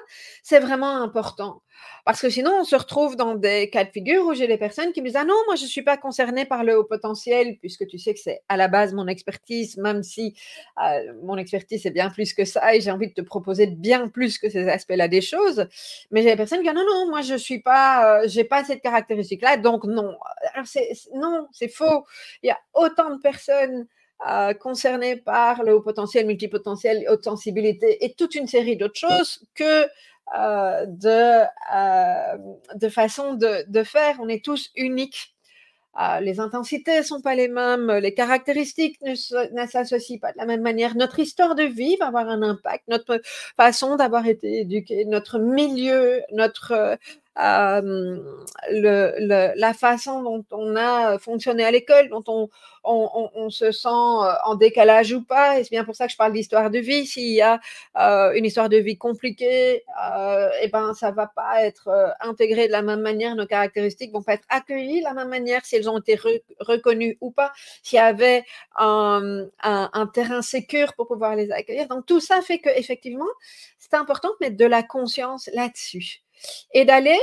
c'est 0.44 0.60
vraiment 0.60 1.02
important. 1.02 1.62
Parce 2.06 2.22
que 2.22 2.30
sinon, 2.30 2.52
on 2.62 2.64
se 2.64 2.76
retrouve 2.76 3.16
dans 3.16 3.34
des 3.34 3.70
cas 3.70 3.84
de 3.84 3.90
figure 3.90 4.26
où 4.28 4.34
j'ai 4.36 4.48
des 4.48 4.58
personnes 4.58 4.94
qui 4.94 5.02
me 5.02 5.08
disent 5.08 5.16
Ah 5.16 5.26
non, 5.26 5.36
moi, 5.48 5.56
je 5.56 5.64
ne 5.64 5.68
suis 5.68 5.82
pas 5.82 5.98
concernée 5.98 6.46
par 6.46 6.64
le 6.64 6.78
haut 6.78 6.84
potentiel, 6.84 7.58
puisque 7.60 7.88
tu 7.88 7.98
sais 7.98 8.14
que 8.14 8.20
c'est 8.20 8.42
à 8.48 8.58
la 8.58 8.68
base 8.68 8.94
mon 8.94 9.08
expertise, 9.08 9.78
même 9.78 10.04
si 10.04 10.36
euh, 10.84 11.14
mon 11.24 11.38
expertise 11.38 11.86
est 11.86 11.92
bien 11.92 12.10
plus 12.12 12.34
que 12.34 12.46
ça 12.46 12.76
et 12.76 12.82
j'ai 12.82 12.92
envie 12.92 13.08
de 13.10 13.14
te 13.14 13.22
proposer 13.22 13.68
bien 13.68 14.08
plus 14.08 14.38
que 14.38 14.50
ces 14.50 14.68
aspects-là 14.68 15.08
des 15.08 15.22
choses. 15.22 15.68
Mais 16.12 16.22
j'ai 16.22 16.30
des 16.30 16.38
personnes 16.38 16.60
qui 16.60 16.66
disent 16.66 16.76
Non, 16.76 16.86
non, 16.86 17.10
moi, 17.10 17.22
je 17.22 17.36
suis 17.36 17.62
pas, 17.62 18.22
euh, 18.22 18.28
j'ai 18.28 18.44
pas 18.44 18.64
cette 18.64 18.82
caractéristique-là, 18.82 19.58
donc 19.58 19.84
non. 19.86 20.16
Alors, 20.54 20.68
c'est, 20.68 20.90
non, 21.16 21.48
c'est 21.52 21.70
faux. 21.70 22.06
Il 22.44 22.48
y 22.48 22.52
a 22.52 22.60
autant 22.76 23.16
de 23.16 23.20
personnes 23.20 23.88
euh, 24.28 24.54
concernés 24.54 25.16
par 25.16 25.64
le 25.64 25.76
haut 25.76 25.82
potentiel, 25.82 26.26
multipotentiel, 26.26 27.06
haute 27.10 27.24
sensibilité 27.24 28.04
et 28.06 28.14
toute 28.14 28.36
une 28.36 28.48
série 28.48 28.78
d'autres 28.78 29.00
choses 29.00 29.46
que 29.54 29.86
de, 30.36 31.46
de 32.78 32.90
façon 32.90 33.36
de, 33.36 33.64
de 33.70 33.84
faire. 33.84 34.18
On 34.20 34.28
est 34.28 34.44
tous 34.44 34.72
uniques 34.76 35.36
ah, 35.98 36.20
les 36.20 36.42
intensités 36.42 36.98
ne 36.98 37.04
sont 37.04 37.22
pas 37.22 37.36
les 37.36 37.48
mêmes, 37.48 37.90
les 37.90 38.14
caractéristiques 38.14 39.00
ne, 39.02 39.16
s'associent 39.16 40.20
pas 40.20 40.34
de 40.34 40.38
la 40.38 40.46
même 40.46 40.62
manière. 40.62 40.94
Notre 40.98 41.20
histoire 41.20 41.56
de 41.56 41.64
vie 41.64 41.96
va 41.96 42.08
avoir 42.08 42.28
un 42.28 42.42
impact, 42.42 42.84
notre 42.90 43.22
façon 43.56 43.96
d'avoir 43.96 44.28
été 44.28 44.60
éduqué, 44.60 45.06
notre 45.06 45.40
milieu, 45.40 46.22
notre 46.34 46.98
euh, 47.42 48.18
le, 48.70 49.54
la 49.56 49.74
façon 49.74 50.24
dont 50.24 50.46
on 50.52 50.76
a 50.76 51.18
fonctionné 51.20 51.64
à 51.64 51.72
l'école, 51.72 52.10
dont 52.10 52.24
on, 52.28 52.50
on, 52.86 53.50
se 53.50 53.72
sent 53.72 53.88
euh, 53.88 54.34
en 54.46 54.56
décalage 54.56 55.14
ou 55.14 55.24
pas. 55.24 55.60
Et 55.60 55.64
c'est 55.64 55.72
bien 55.72 55.84
pour 55.84 55.96
ça 55.96 56.06
que 56.06 56.12
je 56.12 56.18
parle 56.18 56.34
d'histoire 56.34 56.70
de 56.70 56.80
vie. 56.80 57.06
S'il 57.06 57.34
y 57.34 57.42
a 57.42 57.60
euh, 57.98 58.34
une 58.34 58.46
histoire 58.46 58.70
de 58.70 58.78
vie 58.78 58.98
compliquée, 58.98 59.84
euh, 60.04 60.50
eh 60.62 60.68
ben 60.70 60.94
ça 60.94 61.12
va 61.12 61.28
pas 61.28 61.64
être 61.64 62.14
intégré 62.22 62.68
de 62.68 62.72
la 62.72 62.82
même 62.82 63.02
manière. 63.02 63.36
Nos 63.36 63.48
caractéristiques 63.48 64.12
vont 64.12 64.22
pas 64.22 64.34
être 64.34 64.48
accueillies 64.50 65.00
de 65.00 65.06
la 65.06 65.14
même 65.14 65.30
manière 65.30 65.66
si 65.66 65.76
elles 65.76 65.90
ont 65.90 66.00
été 66.00 66.20
reconnues 66.60 67.18
ou 67.22 67.32
pas. 67.32 67.52
S'il 67.84 67.98
y 67.98 68.00
avait 68.00 68.44
un, 68.78 69.46
un, 69.64 69.90
un 69.94 70.08
terrain 70.08 70.42
sécur 70.42 70.94
pour 70.94 71.08
pouvoir 71.08 71.36
les 71.36 71.52
accueillir. 71.52 71.88
Donc 71.88 72.06
tout 72.06 72.20
ça 72.20 72.42
fait 72.42 72.60
que 72.60 72.70
effectivement, 72.70 73.26
c'est 73.80 73.94
important 73.94 74.30
de 74.30 74.46
mettre 74.46 74.58
de 74.58 74.66
la 74.66 74.84
conscience 74.84 75.50
là-dessus 75.54 76.25
et 76.74 76.86
d'aller 76.86 77.20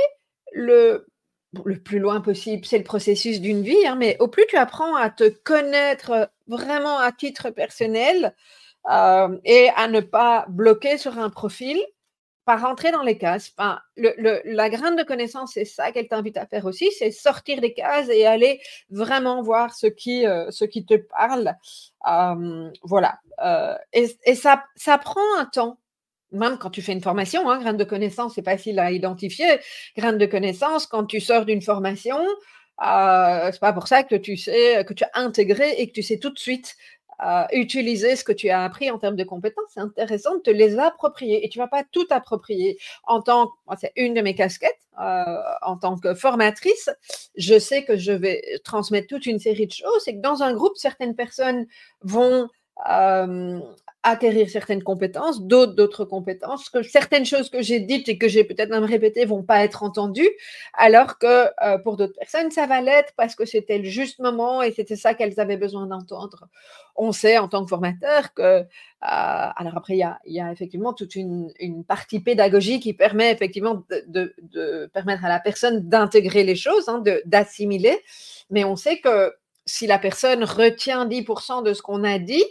le, 0.53 1.07
le 1.65 1.79
plus 1.79 1.99
loin 1.99 2.21
possible. 2.21 2.65
C'est 2.65 2.77
le 2.77 2.83
processus 2.83 3.41
d'une 3.41 3.63
vie, 3.63 3.85
hein, 3.85 3.95
mais 3.95 4.17
au 4.19 4.27
plus 4.27 4.45
tu 4.47 4.57
apprends 4.57 4.95
à 4.95 5.09
te 5.09 5.29
connaître 5.29 6.31
vraiment 6.47 6.99
à 6.99 7.11
titre 7.11 7.49
personnel 7.49 8.35
euh, 8.91 9.37
et 9.45 9.69
à 9.75 9.87
ne 9.87 10.01
pas 10.01 10.45
bloquer 10.49 10.97
sur 10.97 11.17
un 11.17 11.29
profil, 11.29 11.81
pas 12.45 12.57
rentrer 12.57 12.91
dans 12.91 13.03
les 13.03 13.17
cases. 13.17 13.53
La 13.95 14.69
graine 14.69 14.97
de 14.97 15.03
connaissance, 15.03 15.51
c'est 15.53 15.63
ça 15.65 15.91
qu'elle 15.91 16.09
t'invite 16.09 16.37
à 16.37 16.45
faire 16.45 16.65
aussi, 16.65 16.91
c'est 16.91 17.11
sortir 17.11 17.61
des 17.61 17.73
cases 17.73 18.09
et 18.09 18.25
aller 18.25 18.59
vraiment 18.89 19.41
voir 19.41 19.73
ce 19.73 19.87
qui, 19.87 20.27
euh, 20.27 20.51
ce 20.51 20.65
qui 20.65 20.85
te 20.85 20.95
parle. 20.95 21.55
Euh, 22.09 22.69
voilà. 22.81 23.19
et, 23.93 24.17
et 24.25 24.35
ça, 24.35 24.65
ça 24.75 24.97
prend 24.97 25.21
un 25.37 25.45
temps 25.45 25.77
même 26.33 26.57
quand 26.57 26.69
tu 26.69 26.81
fais 26.81 26.93
une 26.93 27.01
formation, 27.01 27.49
hein, 27.49 27.73
de 27.73 27.83
connaissance, 27.83 28.35
c'est 28.35 28.45
facile 28.45 28.79
à 28.79 28.91
identifier. 28.91 29.59
Graine 29.97 30.17
de 30.17 30.25
connaissance, 30.25 30.87
quand 30.87 31.05
tu 31.05 31.19
sors 31.19 31.45
d'une 31.45 31.61
formation, 31.61 32.19
euh, 32.85 33.49
c'est 33.51 33.59
pas 33.59 33.73
pour 33.73 33.87
ça 33.87 34.03
que 34.03 34.15
tu 34.15 34.35
sais, 34.35 34.83
que 34.85 34.93
tu 34.93 35.03
as 35.03 35.11
intégré 35.13 35.75
et 35.77 35.87
que 35.87 35.93
tu 35.93 36.03
sais 36.03 36.17
tout 36.17 36.31
de 36.31 36.39
suite 36.39 36.75
euh, 37.23 37.45
utiliser 37.53 38.15
ce 38.15 38.23
que 38.23 38.31
tu 38.31 38.49
as 38.49 38.63
appris 38.63 38.89
en 38.89 38.97
termes 38.97 39.15
de 39.15 39.23
compétences. 39.23 39.69
C'est 39.73 39.79
intéressant 39.79 40.35
de 40.35 40.41
te 40.41 40.49
les 40.49 40.79
approprier 40.79 41.45
et 41.45 41.49
tu 41.49 41.59
vas 41.59 41.67
pas 41.67 41.83
tout 41.91 42.07
approprier. 42.09 42.77
En 43.03 43.21
tant, 43.21 43.51
c'est 43.79 43.93
une 43.95 44.13
de 44.13 44.21
mes 44.21 44.35
casquettes 44.35 44.79
euh, 44.99 45.23
en 45.61 45.77
tant 45.77 45.97
que 45.97 46.15
formatrice, 46.15 46.89
je 47.35 47.57
sais 47.59 47.85
que 47.85 47.97
je 47.97 48.11
vais 48.11 48.59
transmettre 48.63 49.07
toute 49.07 49.25
une 49.25 49.39
série 49.39 49.67
de 49.67 49.71
choses 49.71 50.07
et 50.07 50.15
que 50.15 50.21
dans 50.21 50.43
un 50.43 50.53
groupe, 50.53 50.75
certaines 50.75 51.15
personnes 51.15 51.65
vont 52.01 52.49
euh, 52.89 53.59
acquérir 54.03 54.49
certaines 54.49 54.83
compétences, 54.83 55.41
d'autres 55.41 56.03
compétences, 56.03 56.69
que 56.69 56.83
certaines 56.83 57.25
choses 57.25 57.49
que 57.49 57.61
j'ai 57.61 57.79
dites 57.79 58.09
et 58.09 58.17
que 58.17 58.27
j'ai 58.27 58.43
peut-être 58.43 58.69
même 58.69 58.83
répétées 58.83 59.23
vont 59.23 59.43
pas 59.43 59.63
être 59.63 59.81
entendues, 59.81 60.29
alors 60.73 61.17
que 61.17 61.47
euh, 61.63 61.77
pour 61.77 61.95
d'autres 61.95 62.17
personnes, 62.19 62.51
ça 62.51 62.67
va 62.67 62.81
l'être 62.81 63.13
parce 63.15 63.33
que 63.35 63.45
c'était 63.45 63.77
le 63.77 63.85
juste 63.85 64.19
moment 64.19 64.61
et 64.61 64.73
c'était 64.73 64.97
ça 64.97 65.13
qu'elles 65.13 65.39
avaient 65.39 65.57
besoin 65.57 65.87
d'entendre. 65.87 66.49
On 66.97 67.13
sait 67.13 67.37
en 67.37 67.47
tant 67.47 67.63
que 67.63 67.69
formateur 67.69 68.33
que, 68.33 68.41
euh, 68.43 68.65
alors 69.01 69.77
après, 69.77 69.93
il 69.95 70.15
y 70.25 70.39
a, 70.39 70.51
effectivement 70.51 70.93
toute 70.93 71.15
une, 71.15 71.51
partie 71.87 72.19
pédagogique 72.19 72.83
qui 72.83 72.93
permet 72.93 73.31
effectivement 73.31 73.83
de, 73.89 74.89
permettre 74.93 75.23
à 75.23 75.29
la 75.29 75.39
personne 75.39 75.87
d'intégrer 75.87 76.43
les 76.43 76.55
choses, 76.55 76.89
hein, 76.89 77.01
d'assimiler, 77.25 77.97
mais 78.49 78.65
on 78.65 78.75
sait 78.75 78.99
que 78.99 79.33
si 79.65 79.87
la 79.87 79.97
personne 79.97 80.43
retient 80.43 81.07
10% 81.07 81.63
de 81.63 81.73
ce 81.73 81.81
qu'on 81.81 82.03
a 82.03 82.19
dit, 82.19 82.43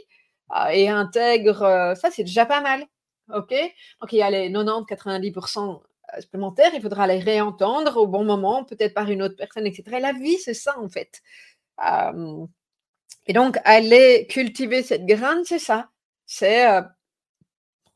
et 0.73 0.88
intègre, 0.88 1.62
euh, 1.62 1.94
ça 1.94 2.11
c'est 2.11 2.25
déjà 2.25 2.47
pas 2.47 2.61
mal. 2.61 2.85
OK? 3.32 3.54
Donc 4.00 4.12
il 4.12 4.18
y 4.18 4.23
a 4.23 4.30
les 4.30 4.50
90-90% 4.50 5.80
euh, 6.16 6.21
supplémentaires, 6.21 6.71
il 6.75 6.82
faudra 6.82 7.06
les 7.06 7.18
réentendre 7.18 7.97
au 7.97 8.06
bon 8.06 8.25
moment, 8.25 8.64
peut-être 8.64 8.94
par 8.94 9.11
une 9.11 9.23
autre 9.23 9.37
personne, 9.37 9.66
etc. 9.66 9.99
la 10.00 10.12
vie, 10.12 10.38
c'est 10.38 10.54
ça 10.54 10.78
en 10.78 10.88
fait. 10.88 11.23
et 13.26 13.32
donc, 13.32 13.59
aller 13.64 14.26
cultiver 14.28 14.82
cette 14.82 15.06
graine, 15.06 15.44
c'est 15.44 15.59
ça. 15.59 15.90
C'est 16.26 16.68
euh, 16.71 16.82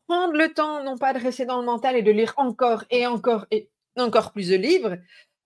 prendre 0.07 0.35
le 0.35 0.53
temps, 0.53 0.83
non 0.85 0.97
pas 0.99 1.13
de 1.13 1.19
rester 1.19 1.47
dans 1.47 1.61
le 1.61 1.67
mental 1.67 1.97
et 1.97 2.03
de 2.03 2.11
lire 2.11 2.35
encore 2.37 2.85
et 2.91 3.07
encore 3.07 3.47
et 3.51 3.69
encore 3.97 4.33
plus 4.33 4.49
de 4.49 4.57
livres, 4.57 4.99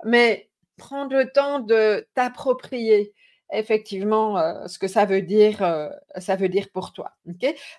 mais 0.05 0.51
prendre 0.77 1.15
le 1.17 1.31
temps 1.31 1.61
de 1.61 2.07
t'approprier 2.15 3.15
effectivement 3.53 4.39
euh, 4.39 4.67
ce 4.67 4.79
que 4.79 4.89
ça 4.89 5.05
veut 5.05 5.23
dire, 5.23 5.63
euh, 5.63 5.89
ça 6.19 6.37
veut 6.37 6.49
dire 6.49 6.69
pour 6.73 6.93
toi. 6.93 7.13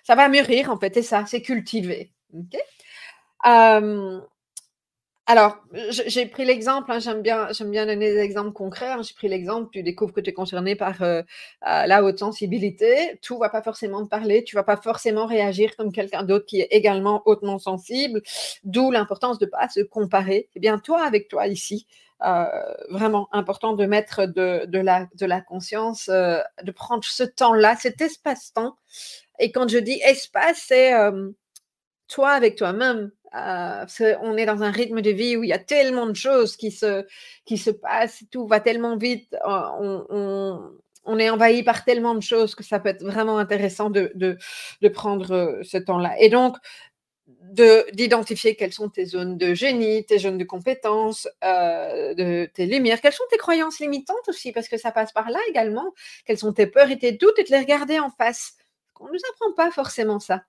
ça 0.02 0.14
va 0.14 0.28
mûrir 0.28 0.70
en 0.70 0.78
fait, 0.78 0.96
et 0.96 1.02
ça, 1.02 1.24
c'est 1.26 1.42
cultiver. 1.42 2.12
ok? 2.34 2.56
Alors, 5.32 5.56
j'ai 5.88 6.26
pris 6.26 6.44
l'exemple, 6.44 6.92
hein, 6.92 6.98
j'aime 6.98 7.22
bien, 7.22 7.48
bien 7.64 7.86
donner 7.86 8.12
des 8.12 8.18
exemples 8.18 8.52
concrets. 8.52 8.90
Hein. 8.90 9.00
j'ai 9.02 9.14
pris 9.14 9.28
l'exemple, 9.28 9.70
tu 9.72 9.82
découvres 9.82 10.12
que 10.12 10.20
tu 10.20 10.28
es 10.28 10.32
concerné 10.34 10.76
par 10.76 11.00
euh, 11.02 11.22
la 11.62 12.04
haute 12.04 12.18
sensibilité. 12.18 13.18
Tout 13.22 13.38
va 13.38 13.48
pas 13.48 13.62
forcément 13.62 14.04
te 14.04 14.08
parler, 14.08 14.44
tu 14.44 14.56
vas 14.56 14.62
pas 14.62 14.76
forcément 14.76 15.24
réagir 15.24 15.74
comme 15.76 15.90
quelqu'un 15.90 16.22
d'autre 16.22 16.44
qui 16.44 16.60
est 16.60 16.68
également 16.70 17.22
hautement 17.24 17.58
sensible. 17.58 18.20
D'où 18.62 18.90
l'importance 18.90 19.38
de 19.38 19.46
pas 19.46 19.68
se 19.70 19.80
comparer. 19.80 20.50
Eh 20.54 20.60
bien, 20.60 20.78
toi 20.78 21.02
avec 21.02 21.28
toi 21.28 21.46
ici, 21.46 21.86
euh, 22.24 22.46
vraiment 22.90 23.28
important 23.32 23.72
de 23.72 23.84
mettre 23.84 24.26
de, 24.26 24.78
la, 25.26 25.40
conscience, 25.40 26.08
euh, 26.08 26.38
de 26.62 26.70
prendre 26.70 27.02
ce 27.02 27.24
temps-là, 27.24 27.74
cet 27.74 28.00
espace-temps. 28.00 28.76
Et 29.40 29.50
quand 29.50 29.68
je 29.68 29.78
dis 29.78 30.00
espace, 30.04 30.64
c'est 30.68 30.94
euh, 30.94 31.30
toi 32.06 32.30
avec 32.30 32.56
toi-même. 32.56 33.10
On 33.34 34.36
est 34.36 34.46
dans 34.46 34.62
un 34.62 34.70
rythme 34.70 35.00
de 35.00 35.10
vie 35.10 35.36
où 35.36 35.44
il 35.44 35.48
y 35.48 35.52
a 35.52 35.58
tellement 35.58 36.06
de 36.06 36.14
choses 36.14 36.56
qui 36.56 36.70
se, 36.70 37.70
passent, 37.70 38.24
tout 38.30 38.46
va 38.46 38.60
tellement 38.60 38.96
vite, 38.96 39.36
on, 39.44 40.72
on, 41.04 41.18
est 41.18 41.30
envahi 41.30 41.62
par 41.62 41.84
tellement 41.84 42.14
de 42.14 42.22
choses 42.22 42.54
que 42.54 42.62
ça 42.62 42.78
peut 42.78 42.90
être 42.90 43.02
vraiment 43.02 43.38
intéressant 43.38 43.90
de, 43.90 44.12
de, 44.14 44.88
prendre 44.88 45.60
ce 45.62 45.78
temps-là. 45.78 46.14
Et 46.20 46.28
donc, 46.28 46.56
d'identifier 47.52 48.56
quelles 48.56 48.72
sont 48.72 48.88
tes 48.88 49.04
zones 49.04 49.36
de 49.36 49.54
génie, 49.54 50.04
tes 50.04 50.18
zones 50.18 50.38
de 50.38 50.44
compétences, 50.44 51.28
euh, 51.44 52.46
tes 52.54 52.66
lumières, 52.66 53.00
quelles 53.00 53.12
sont 53.12 53.24
tes 53.30 53.36
croyances 53.36 53.80
limitantes 53.80 54.28
aussi, 54.28 54.52
parce 54.52 54.68
que 54.68 54.78
ça 54.78 54.92
passe 54.92 55.12
par 55.12 55.30
là 55.30 55.38
également, 55.48 55.92
quelles 56.24 56.38
sont 56.38 56.52
tes 56.52 56.66
peurs 56.66 56.90
et 56.90 56.98
tes 56.98 57.12
doutes, 57.12 57.38
et 57.38 57.44
de 57.44 57.50
les 57.50 57.58
regarder 57.58 57.98
en 57.98 58.10
face. 58.10 58.56
On 59.00 59.06
ne 59.06 59.12
nous 59.12 59.20
apprend 59.32 59.52
pas 59.54 59.70
forcément 59.70 60.20
ça. 60.20 60.42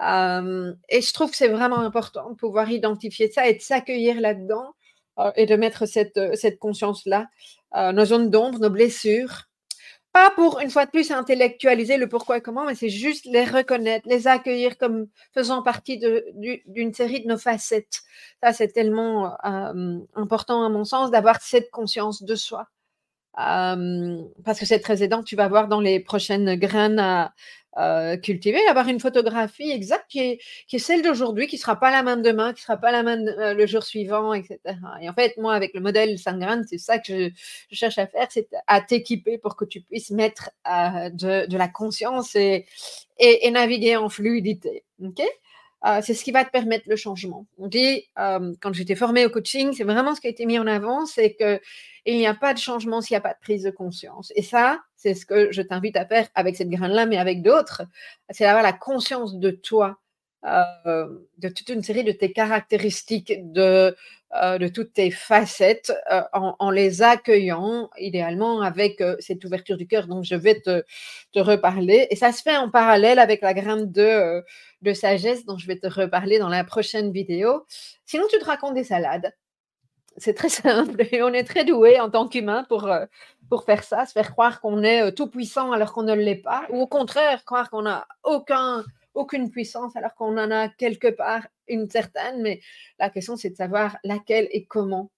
Et 0.00 1.02
je 1.02 1.12
trouve 1.12 1.30
que 1.30 1.36
c'est 1.36 1.48
vraiment 1.48 1.80
important 1.80 2.30
de 2.30 2.36
pouvoir 2.36 2.70
identifier 2.70 3.30
ça 3.30 3.46
et 3.46 3.54
de 3.54 3.60
s'accueillir 3.60 4.20
là-dedans 4.20 4.74
et 5.36 5.46
de 5.46 5.56
mettre 5.56 5.86
cette, 5.86 6.18
cette 6.36 6.58
conscience-là, 6.58 7.28
nos 7.74 8.04
zones 8.04 8.30
d'ombre, 8.30 8.58
nos 8.58 8.70
blessures, 8.70 9.50
pas 10.12 10.32
pour, 10.32 10.58
une 10.58 10.70
fois 10.70 10.86
de 10.86 10.90
plus, 10.90 11.12
intellectualiser 11.12 11.96
le 11.96 12.08
pourquoi 12.08 12.38
et 12.38 12.40
comment, 12.40 12.64
mais 12.64 12.74
c'est 12.74 12.88
juste 12.88 13.26
les 13.26 13.44
reconnaître, 13.44 14.08
les 14.08 14.26
accueillir 14.26 14.76
comme 14.76 15.06
faisant 15.32 15.62
partie 15.62 15.98
d'une 15.98 16.94
série 16.94 17.22
de 17.22 17.28
nos 17.28 17.38
facettes. 17.38 18.00
Ça, 18.42 18.52
c'est 18.52 18.72
tellement 18.72 19.36
important, 20.14 20.64
à 20.64 20.68
mon 20.68 20.84
sens, 20.84 21.12
d'avoir 21.12 21.40
cette 21.40 21.70
conscience 21.70 22.24
de 22.24 22.34
soi. 22.34 22.66
Parce 23.34 24.58
que 24.58 24.66
c'est 24.66 24.80
très 24.80 25.02
aidant. 25.02 25.22
Tu 25.22 25.36
vas 25.36 25.48
voir 25.48 25.68
dans 25.68 25.80
les 25.80 26.00
prochaines 26.00 26.56
graines 26.56 26.98
à, 26.98 27.32
cultiver, 28.22 28.58
avoir 28.68 28.88
une 28.88 28.98
photographie 28.98 29.70
exacte 29.70 30.06
qui 30.08 30.18
est, 30.18 30.78
celle 30.78 31.02
d'aujourd'hui, 31.02 31.46
qui 31.46 31.54
ne 31.56 31.60
sera 31.60 31.76
pas 31.78 31.90
la 31.90 32.02
même 32.02 32.20
demain, 32.20 32.52
qui 32.52 32.60
ne 32.60 32.64
sera 32.64 32.76
pas 32.76 32.90
la 32.90 33.08
euh, 33.08 33.54
le 33.54 33.66
jour 33.66 33.84
suivant, 33.84 34.34
etc. 34.34 34.58
Et 35.00 35.08
en 35.08 35.14
fait, 35.14 35.36
moi, 35.38 35.54
avec 35.54 35.72
le 35.72 35.80
modèle 35.80 36.18
Sangran, 36.18 36.62
c'est 36.68 36.78
ça 36.78 36.98
que 36.98 37.30
je, 37.70 37.74
cherche 37.74 37.98
à 37.98 38.08
faire, 38.08 38.26
c'est 38.28 38.48
à 38.66 38.80
t'équiper 38.82 39.38
pour 39.38 39.56
que 39.56 39.64
tu 39.64 39.80
puisses 39.82 40.10
mettre 40.10 40.50
de, 40.66 41.46
de, 41.46 41.56
la 41.56 41.68
conscience 41.68 42.34
et, 42.34 42.66
et, 43.18 43.50
naviguer 43.52 43.96
en 43.96 44.08
fluidité. 44.08 44.84
ok? 45.02 45.22
Euh, 45.86 46.00
c'est 46.02 46.14
ce 46.14 46.24
qui 46.24 46.30
va 46.30 46.44
te 46.44 46.50
permettre 46.50 46.84
le 46.88 46.96
changement. 46.96 47.46
On 47.58 47.66
dit, 47.66 48.08
euh, 48.18 48.52
quand 48.60 48.72
j'étais 48.72 48.94
formée 48.94 49.24
au 49.24 49.30
coaching, 49.30 49.72
c'est 49.72 49.84
vraiment 49.84 50.14
ce 50.14 50.20
qui 50.20 50.26
a 50.26 50.30
été 50.30 50.44
mis 50.46 50.58
en 50.58 50.66
avant, 50.66 51.06
c'est 51.06 51.34
que 51.34 51.60
il 52.06 52.16
n'y 52.16 52.26
a 52.26 52.34
pas 52.34 52.54
de 52.54 52.58
changement 52.58 53.00
s'il 53.00 53.14
n'y 53.14 53.18
a 53.18 53.22
pas 53.22 53.34
de 53.34 53.40
prise 53.40 53.62
de 53.62 53.70
conscience. 53.70 54.32
Et 54.34 54.42
ça, 54.42 54.80
c'est 54.96 55.14
ce 55.14 55.24
que 55.26 55.52
je 55.52 55.62
t'invite 55.62 55.96
à 55.96 56.06
faire 56.06 56.28
avec 56.34 56.56
cette 56.56 56.70
graine-là, 56.70 57.06
mais 57.06 57.18
avec 57.18 57.42
d'autres, 57.42 57.82
c'est 58.30 58.44
d'avoir 58.44 58.62
la 58.62 58.72
conscience 58.72 59.36
de 59.36 59.50
toi 59.50 59.98
de 60.42 61.48
toute 61.48 61.68
une 61.68 61.82
série 61.82 62.04
de 62.04 62.12
tes 62.12 62.32
caractéristiques, 62.32 63.52
de, 63.52 63.94
de 64.32 64.68
toutes 64.68 64.94
tes 64.94 65.10
facettes, 65.10 65.92
en, 66.32 66.70
les 66.70 67.02
accueillant 67.02 67.90
idéalement 67.98 68.62
avec 68.62 69.02
cette 69.18 69.44
ouverture 69.44 69.76
du 69.76 69.86
cœur 69.86 70.06
dont 70.06 70.22
je 70.22 70.34
vais 70.34 70.60
te, 70.60 70.82
te, 71.32 71.40
reparler. 71.40 72.06
Et 72.10 72.16
ça 72.16 72.32
se 72.32 72.42
fait 72.42 72.56
en 72.56 72.70
parallèle 72.70 73.18
avec 73.18 73.42
la 73.42 73.52
graine 73.52 73.92
de, 73.92 74.42
de 74.82 74.94
sagesse 74.94 75.44
dont 75.44 75.58
je 75.58 75.66
vais 75.66 75.78
te 75.78 75.86
reparler 75.86 76.38
dans 76.38 76.48
la 76.48 76.64
prochaine 76.64 77.12
vidéo. 77.12 77.66
Sinon, 78.06 78.24
tu 78.30 78.38
te 78.38 78.44
racontes 78.44 78.74
des 78.74 78.84
salades. 78.84 79.34
C'est 80.16 80.34
très 80.34 80.48
simple 80.48 81.06
et 81.12 81.22
on 81.22 81.32
est 81.32 81.44
très 81.44 81.64
doué 81.64 82.00
en 82.00 82.10
tant 82.10 82.28
qu'humain 82.28 82.64
pour, 82.68 82.86
euh, 82.86 83.06
pour 83.48 83.64
faire 83.64 83.84
ça, 83.84 84.06
se 84.06 84.12
faire 84.12 84.32
croire 84.32 84.60
qu'on 84.60 84.82
est 84.82 85.02
euh, 85.02 85.10
tout 85.10 85.28
puissant 85.28 85.72
alors 85.72 85.92
qu'on 85.92 86.02
ne 86.02 86.14
l'est 86.14 86.36
pas, 86.36 86.66
ou 86.70 86.80
au 86.80 86.86
contraire, 86.86 87.44
croire 87.44 87.70
qu'on 87.70 87.82
n'a 87.82 88.06
aucun, 88.24 88.84
aucune 89.20 89.50
puissance 89.50 89.94
alors 89.96 90.14
qu'on 90.14 90.36
en 90.38 90.50
a 90.50 90.68
quelque 90.68 91.08
part 91.08 91.46
une 91.68 91.88
certaine, 91.88 92.42
mais 92.42 92.60
la 92.98 93.10
question 93.10 93.36
c'est 93.36 93.50
de 93.50 93.56
savoir 93.56 93.96
laquelle 94.04 94.48
et 94.50 94.64
comment. 94.64 95.10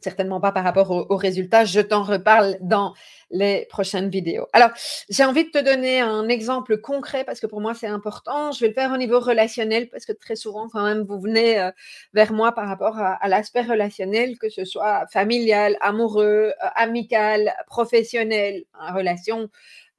Certainement 0.00 0.40
pas 0.40 0.50
par 0.50 0.64
rapport 0.64 0.90
aux, 0.90 1.16
résultats. 1.16 1.66
Je 1.66 1.80
t'en 1.80 2.02
reparle 2.02 2.56
dans 2.62 2.94
les 3.30 3.66
prochaines 3.68 4.08
vidéos. 4.08 4.46
Alors, 4.54 4.70
j'ai 5.10 5.24
envie 5.24 5.44
de 5.44 5.50
te 5.50 5.62
donner 5.62 6.00
un 6.00 6.26
exemple 6.28 6.78
concret 6.78 7.22
parce 7.22 7.38
que 7.38 7.46
pour 7.46 7.60
moi, 7.60 7.74
c'est 7.74 7.86
important. 7.86 8.50
Je 8.50 8.60
vais 8.60 8.68
le 8.68 8.72
faire 8.72 8.92
au 8.92 8.96
niveau 8.96 9.20
relationnel 9.20 9.90
parce 9.90 10.06
que 10.06 10.12
très 10.12 10.36
souvent, 10.36 10.70
quand 10.70 10.82
même, 10.84 11.02
vous 11.02 11.20
venez 11.20 11.60
euh, 11.60 11.70
vers 12.14 12.32
moi 12.32 12.52
par 12.52 12.66
rapport 12.66 12.98
à, 12.98 13.28
l'aspect 13.28 13.60
relationnel, 13.60 14.38
que 14.38 14.48
ce 14.48 14.64
soit 14.64 15.06
familial, 15.12 15.76
amoureux, 15.82 16.54
euh, 16.62 16.68
amical, 16.76 17.52
professionnel, 17.66 18.64
en 18.80 18.94
relation. 18.94 19.50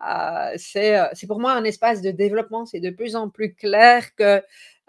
Euh, 0.07 0.53
c'est 0.57 1.27
pour 1.27 1.39
moi 1.39 1.53
un 1.53 1.63
espace 1.63 2.01
de 2.01 2.11
développement. 2.11 2.65
C'est 2.65 2.79
de 2.79 2.89
plus 2.89 3.15
en 3.15 3.29
plus 3.29 3.53
clair 3.53 4.15
que 4.15 4.41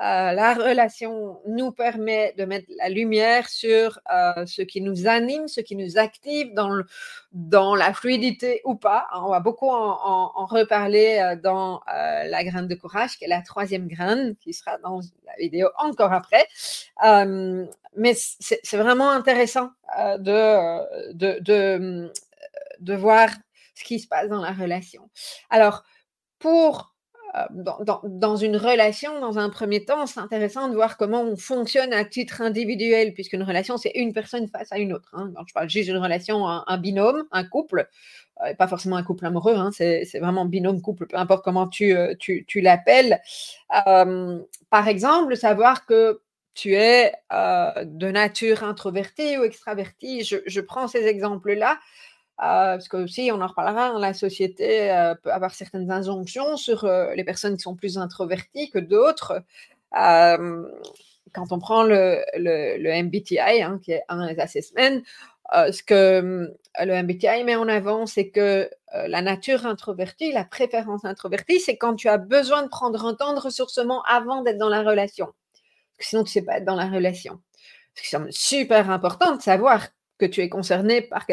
euh, 0.02 0.32
la 0.32 0.54
relation 0.54 1.38
nous 1.46 1.70
permet 1.70 2.34
de 2.36 2.44
mettre 2.44 2.66
la 2.76 2.88
lumière 2.88 3.48
sur 3.48 4.00
euh, 4.12 4.44
ce 4.46 4.62
qui 4.62 4.80
nous 4.80 5.06
anime, 5.06 5.46
ce 5.46 5.60
qui 5.60 5.76
nous 5.76 5.96
active 5.96 6.52
dans, 6.54 7.76
la 7.76 7.92
fluidité 7.92 8.62
ou 8.64 8.74
pas. 8.74 9.06
On 9.14 9.28
va 9.28 9.38
beaucoup 9.38 9.68
en, 9.68 10.46
reparler 10.46 11.20
euh, 11.20 11.36
dans 11.36 11.82
la 11.86 12.42
graine 12.42 12.66
de 12.66 12.74
courage, 12.74 13.16
qui 13.16 13.26
est 13.26 13.28
la 13.28 13.42
troisième 13.42 13.86
graine, 13.86 14.34
qui 14.40 14.52
sera 14.52 14.76
dans 14.78 15.00
la 15.24 15.34
vidéo 15.38 15.68
encore 15.78 16.12
après. 16.12 16.48
mais 17.94 18.14
c'est 18.16 18.76
vraiment 18.76 19.10
intéressant 19.10 19.70
de 20.18 20.80
voir 22.96 23.28
ce 23.74 23.84
qui 23.84 23.98
se 23.98 24.08
passe 24.08 24.28
dans 24.28 24.42
la 24.42 24.52
relation. 24.52 25.10
Alors, 25.50 25.84
pour 26.38 26.92
euh, 27.34 27.46
dans, 28.04 28.36
une 28.36 28.56
relation, 28.56 29.18
dans 29.20 29.38
un 29.38 29.48
premier 29.48 29.86
temps, 29.86 30.06
c'est 30.06 30.20
intéressant 30.20 30.68
de 30.68 30.74
voir 30.74 30.98
comment 30.98 31.22
on 31.22 31.36
fonctionne 31.36 31.94
à 31.94 32.04
titre 32.04 32.42
individuel, 32.42 33.14
puisqu'une 33.14 33.42
relation, 33.42 33.78
c'est 33.78 33.92
une 33.94 34.12
personne 34.12 34.48
face 34.48 34.70
à 34.70 34.78
une 34.78 34.92
autre. 34.92 35.08
Hein. 35.14 35.32
je 35.46 35.54
parle 35.54 35.70
juste 35.70 35.88
d'une 35.88 35.98
relation, 35.98 36.46
un, 36.46 36.78
binôme, 36.78 37.24
un 37.30 37.44
couple, 37.44 37.88
euh, 38.44 38.54
pas 38.54 38.68
forcément 38.68 38.96
un 38.96 39.02
couple 39.02 39.24
amoureux, 39.24 39.54
hein, 39.54 39.70
c'est 39.72 40.04
vraiment 40.20 40.44
binôme, 40.44 40.82
couple, 40.82 41.06
peu 41.06 41.16
importe 41.16 41.42
comment 41.42 41.68
tu, 41.68 41.96
euh, 41.96 42.14
tu, 42.18 42.60
l'appelles. 42.60 43.22
par 43.70 44.88
exemple, 44.88 45.34
savoir 45.34 45.86
que 45.86 46.20
tu 46.54 46.74
es 46.74 47.14
de 47.30 48.10
nature 48.10 48.62
introvertie 48.62 49.38
ou 49.38 49.44
extravertie, 49.44 50.22
je, 50.22 50.36
je 50.44 50.60
prends 50.60 50.86
ces 50.86 51.06
exemples-là 51.06 51.78
euh, 52.42 52.74
parce 52.74 52.88
que 52.88 52.96
aussi, 52.96 53.30
on 53.32 53.40
en 53.40 53.46
reparlera, 53.46 53.90
hein, 53.90 54.00
la 54.00 54.14
société 54.14 54.90
euh, 54.90 55.14
peut 55.14 55.32
avoir 55.32 55.54
certaines 55.54 55.92
injonctions 55.92 56.56
sur 56.56 56.84
euh, 56.84 57.14
les 57.14 57.22
personnes 57.22 57.56
qui 57.56 57.62
sont 57.62 57.76
plus 57.76 57.98
introverties 57.98 58.68
que 58.70 58.80
d'autres. 58.80 59.42
quand 59.92 61.52
on 61.52 61.58
prend 61.60 61.84
le, 61.84 62.20
le, 62.36 63.02
MBTI, 63.02 63.62
hein, 63.62 63.78
qui 63.82 63.92
est 63.92 64.02
un 64.08 64.26
des 64.26 64.40
assessments, 64.40 65.02
ce 65.52 65.82
que 65.82 66.52
le 66.80 67.02
MBTI 67.02 67.44
met 67.44 67.54
en 67.56 67.68
avant, 67.68 68.06
c'est 68.06 68.30
que 68.30 68.68
la 68.92 69.22
nature 69.22 69.64
introvertie, 69.66 70.32
la 70.32 70.44
préférence 70.44 71.04
introvertie, 71.04 71.60
c'est 71.60 71.76
quand 71.76 71.94
tu 71.94 72.08
as 72.08 72.18
besoin 72.18 72.64
de 72.64 72.68
prendre 72.68 73.04
un 73.06 73.14
temps 73.14 73.34
de 73.34 73.40
ressourcement 73.40 74.02
avant 74.02 74.42
d'être 74.42 74.58
dans 74.58 74.68
la 74.68 74.82
relation. 74.82 75.28
Sinon, 75.98 76.24
tu 76.24 76.28
ne 76.28 76.32
sais 76.32 76.42
pas 76.42 76.58
être 76.58 76.64
dans 76.64 76.74
la 76.74 76.88
relation. 76.88 77.40
C'est 77.94 78.18
super 78.30 78.90
important 78.90 79.36
de 79.36 79.42
savoir 79.42 79.88
que 80.22 80.26
tu 80.26 80.40
es 80.40 80.48
concerné 80.48 81.02
par 81.02 81.26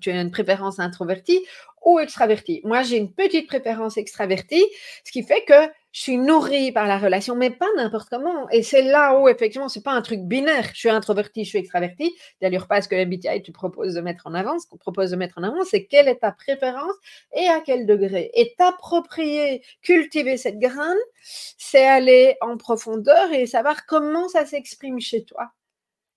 tu 0.00 0.10
as 0.10 0.20
une 0.20 0.30
préférence 0.30 0.78
introvertie 0.78 1.44
ou 1.84 1.98
extravertie. 1.98 2.60
Moi, 2.64 2.82
j'ai 2.82 2.96
une 2.96 3.12
petite 3.12 3.48
préférence 3.48 3.96
extravertie, 3.96 4.64
ce 5.04 5.10
qui 5.10 5.24
fait 5.24 5.44
que 5.44 5.54
je 5.90 6.02
suis 6.02 6.18
nourrie 6.18 6.70
par 6.70 6.86
la 6.86 6.98
relation, 6.98 7.34
mais 7.34 7.50
pas 7.50 7.66
n'importe 7.76 8.10
comment. 8.10 8.48
Et 8.50 8.62
c'est 8.62 8.82
là 8.82 9.18
où, 9.18 9.28
effectivement, 9.28 9.68
c'est 9.68 9.82
pas 9.82 9.92
un 9.92 10.02
truc 10.02 10.20
binaire. 10.20 10.70
Je 10.72 10.78
suis 10.78 10.88
introvertie, 10.88 11.44
je 11.44 11.48
suis 11.48 11.58
extravertie. 11.58 12.14
D'ailleurs, 12.40 12.68
pas 12.68 12.80
ce 12.80 12.88
que 12.88 12.94
l'MBTI 12.94 13.42
tu 13.42 13.50
proposes 13.50 13.94
de 13.94 14.00
mettre 14.00 14.28
en 14.28 14.34
avant. 14.34 14.58
Ce 14.60 14.68
qu'on 14.68 14.76
propose 14.76 15.10
de 15.10 15.16
mettre 15.16 15.38
en 15.38 15.42
avant, 15.42 15.64
c'est 15.64 15.86
quelle 15.86 16.06
est 16.06 16.20
ta 16.20 16.30
préférence 16.30 16.94
et 17.34 17.48
à 17.48 17.60
quel 17.60 17.86
degré. 17.86 18.30
Et 18.34 18.54
t'approprier, 18.56 19.64
cultiver 19.82 20.36
cette 20.36 20.60
graine, 20.60 20.96
c'est 21.22 21.86
aller 21.86 22.36
en 22.40 22.56
profondeur 22.56 23.32
et 23.32 23.46
savoir 23.46 23.84
comment 23.86 24.28
ça 24.28 24.46
s'exprime 24.46 25.00
chez 25.00 25.24
toi. 25.24 25.50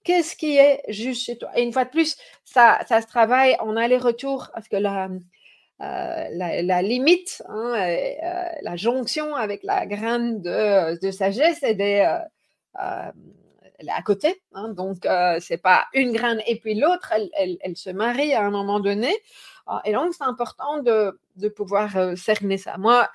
Qu'est-ce 0.03 0.35
qui 0.35 0.57
est 0.57 0.81
juste 0.87 1.25
chez 1.25 1.37
toi? 1.37 1.49
Et 1.55 1.63
une 1.63 1.73
fois 1.73 1.85
de 1.85 1.89
plus, 1.89 2.17
ça, 2.43 2.79
ça 2.87 3.01
se 3.01 3.07
travaille 3.07 3.55
en 3.59 3.77
aller-retour 3.77 4.49
parce 4.53 4.67
que 4.67 4.77
la, 4.77 5.09
euh, 5.81 6.27
la, 6.31 6.81
limite, 6.83 7.41
hein, 7.47 7.73
euh, 7.75 8.45
la 8.61 8.75
jonction 8.75 9.35
avec 9.35 9.63
la 9.63 9.87
graine 9.87 10.39
de, 10.39 10.99
de 10.99 11.11
sagesse, 11.11 11.57
elle 11.63 11.81
est, 11.81 12.05
euh, 12.05 12.19
à 12.75 14.01
côté. 14.05 14.43
Hein, 14.53 14.69
donc, 14.69 15.07
c'est 15.39 15.57
pas 15.61 15.85
une 15.93 16.11
graine 16.11 16.41
et 16.45 16.57
puis 16.59 16.75
l'autre, 16.75 17.11
elle, 17.15 17.29
elle, 17.35 17.57
elle, 17.61 17.75
se 17.75 17.89
marie 17.89 18.33
à 18.35 18.43
un 18.43 18.51
moment 18.51 18.79
donné. 18.79 19.11
Ah, 19.65 19.81
et 19.85 19.93
donc, 19.93 20.13
c'est 20.13 20.23
important 20.23 20.83
de, 20.83 21.19
de 21.37 21.49
pouvoir 21.49 22.15
cerner 22.15 22.57
ça. 22.57 22.77
Moi, 22.77 23.09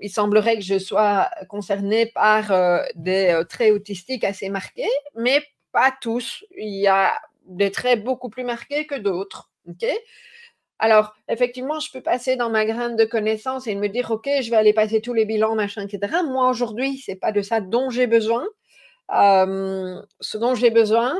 il 0.00 0.10
semblerait 0.10 0.56
que 0.56 0.64
je 0.64 0.78
sois 0.80 1.30
concernée 1.48 2.06
par 2.06 2.52
des 2.96 3.40
traits 3.48 3.72
autistiques 3.72 4.24
assez 4.24 4.48
marqués, 4.48 4.90
mais 5.14 5.44
pas 5.72 5.92
tous. 6.00 6.44
Il 6.56 6.80
y 6.80 6.86
a 6.86 7.20
des 7.46 7.70
traits 7.70 8.02
beaucoup 8.02 8.28
plus 8.28 8.44
marqués 8.44 8.86
que 8.86 8.94
d'autres. 8.94 9.50
OK? 9.68 9.86
Alors, 10.80 11.14
effectivement, 11.28 11.80
je 11.80 11.90
peux 11.90 12.00
passer 12.00 12.36
dans 12.36 12.50
ma 12.50 12.64
graine 12.64 12.96
de 12.96 13.04
connaissances 13.04 13.66
et 13.66 13.74
me 13.74 13.88
dire, 13.88 14.10
OK, 14.10 14.28
je 14.40 14.50
vais 14.50 14.56
aller 14.56 14.72
passer 14.72 15.00
tous 15.00 15.12
les 15.12 15.24
bilans, 15.24 15.56
machin, 15.56 15.86
etc. 15.86 16.18
Moi, 16.24 16.48
aujourd'hui, 16.48 16.98
ce 16.98 17.10
n'est 17.10 17.16
pas 17.16 17.32
de 17.32 17.42
ça 17.42 17.60
dont 17.60 17.90
j'ai 17.90 18.06
besoin. 18.06 18.46
ce 19.10 20.36
dont 20.38 20.54
j'ai 20.54 20.70
besoin, 20.70 21.16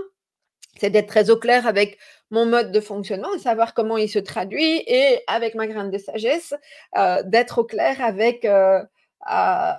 c'est 0.79 0.91
d'être 0.91 1.09
très 1.09 1.31
au 1.31 1.37
clair 1.37 1.67
avec 1.67 1.99
mon 2.31 2.47
mode 2.47 2.73
de 2.73 2.81
fonctionnement 2.81 3.33
et 3.35 3.39
savoir 3.39 3.75
comment 3.75 3.97
il 3.97 4.09
se 4.09 4.19
traduit 4.19 4.83
et 4.87 5.23
avec 5.27 5.55
ma 5.55 5.67
graine 5.67 5.91
de 5.91 5.99
sagesse, 5.99 6.55
euh, 6.97 7.23
d'être 7.25 7.59
au 7.59 7.65
clair 7.65 8.01
avec 8.01 8.45
euh, 8.45 8.83
euh, 9.33 9.73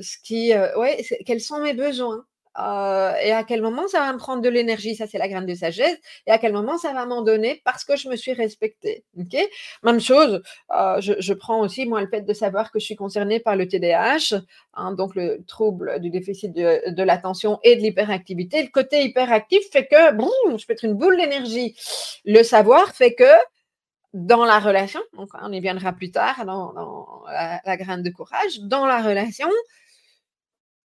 ce 0.00 0.16
qui, 0.22 0.52
ouais, 0.76 1.04
quels 1.26 1.40
sont 1.40 1.60
mes 1.60 1.74
besoins. 1.74 2.24
Euh, 2.58 3.14
et 3.22 3.30
à 3.32 3.44
quel 3.44 3.62
moment 3.62 3.86
ça 3.86 4.00
va 4.00 4.12
me 4.12 4.18
prendre 4.18 4.42
de 4.42 4.48
l'énergie, 4.48 4.96
ça 4.96 5.06
c'est 5.06 5.18
la 5.18 5.28
graine 5.28 5.46
de 5.46 5.54
sagesse, 5.54 5.96
et 6.26 6.30
à 6.32 6.38
quel 6.38 6.52
moment 6.52 6.78
ça 6.78 6.92
va 6.92 7.06
m'en 7.06 7.22
donner 7.22 7.62
parce 7.64 7.84
que 7.84 7.96
je 7.96 8.08
me 8.08 8.16
suis 8.16 8.32
respectée. 8.32 9.04
ok? 9.18 9.36
Même 9.84 10.00
chose, 10.00 10.42
euh, 10.72 11.00
je, 11.00 11.32
prends 11.32 11.60
aussi 11.60 11.86
moi 11.86 12.00
le 12.00 12.08
fait 12.08 12.22
de 12.22 12.32
savoir 12.34 12.72
que 12.72 12.80
je 12.80 12.84
suis 12.84 12.96
concernée 12.96 13.38
par 13.38 13.54
le 13.54 13.68
TDAH, 13.68 14.40
hein, 14.74 14.92
donc 14.92 15.14
le 15.14 15.44
trouble 15.46 16.00
du 16.00 16.10
déficit 16.10 16.52
de, 16.52 17.02
l'attention 17.02 17.60
et 17.62 17.76
de 17.76 17.82
l'hyperactivité. 17.82 18.62
Le 18.62 18.68
côté 18.68 19.04
hyperactif 19.04 19.62
fait 19.70 19.86
que 19.86 20.12
boum, 20.12 20.58
je 20.58 20.66
peux 20.66 20.72
être 20.72 20.84
une 20.84 20.94
boule 20.94 21.16
d'énergie. 21.16 21.76
Le 22.24 22.42
savoir 22.42 22.88
fait 22.94 23.14
que 23.14 23.24
dans 24.12 24.44
la 24.44 24.58
relation, 24.58 25.00
donc 25.16 25.30
on 25.40 25.52
y 25.52 25.60
viendra 25.60 25.92
plus 25.92 26.10
tard 26.10 26.44
dans, 26.44 26.74
la 27.64 27.76
graine 27.76 28.02
de 28.02 28.10
courage, 28.10 28.58
dans 28.60 28.86
la 28.86 29.00
relation, 29.02 29.48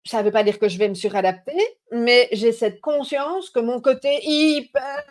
ça 0.04 0.18
ne 0.18 0.24
veut 0.24 0.32
pas 0.32 0.44
dire 0.44 0.58
que 0.58 0.68
je 0.68 0.78
vais 0.78 0.88
me 0.88 0.94
suradapter, 0.94 1.56
mais 1.90 2.28
j'ai 2.32 2.52
cette 2.52 2.80
conscience 2.80 3.50
que 3.50 3.60
mon 3.60 3.80
côté 3.80 4.20
hyper 4.22 5.04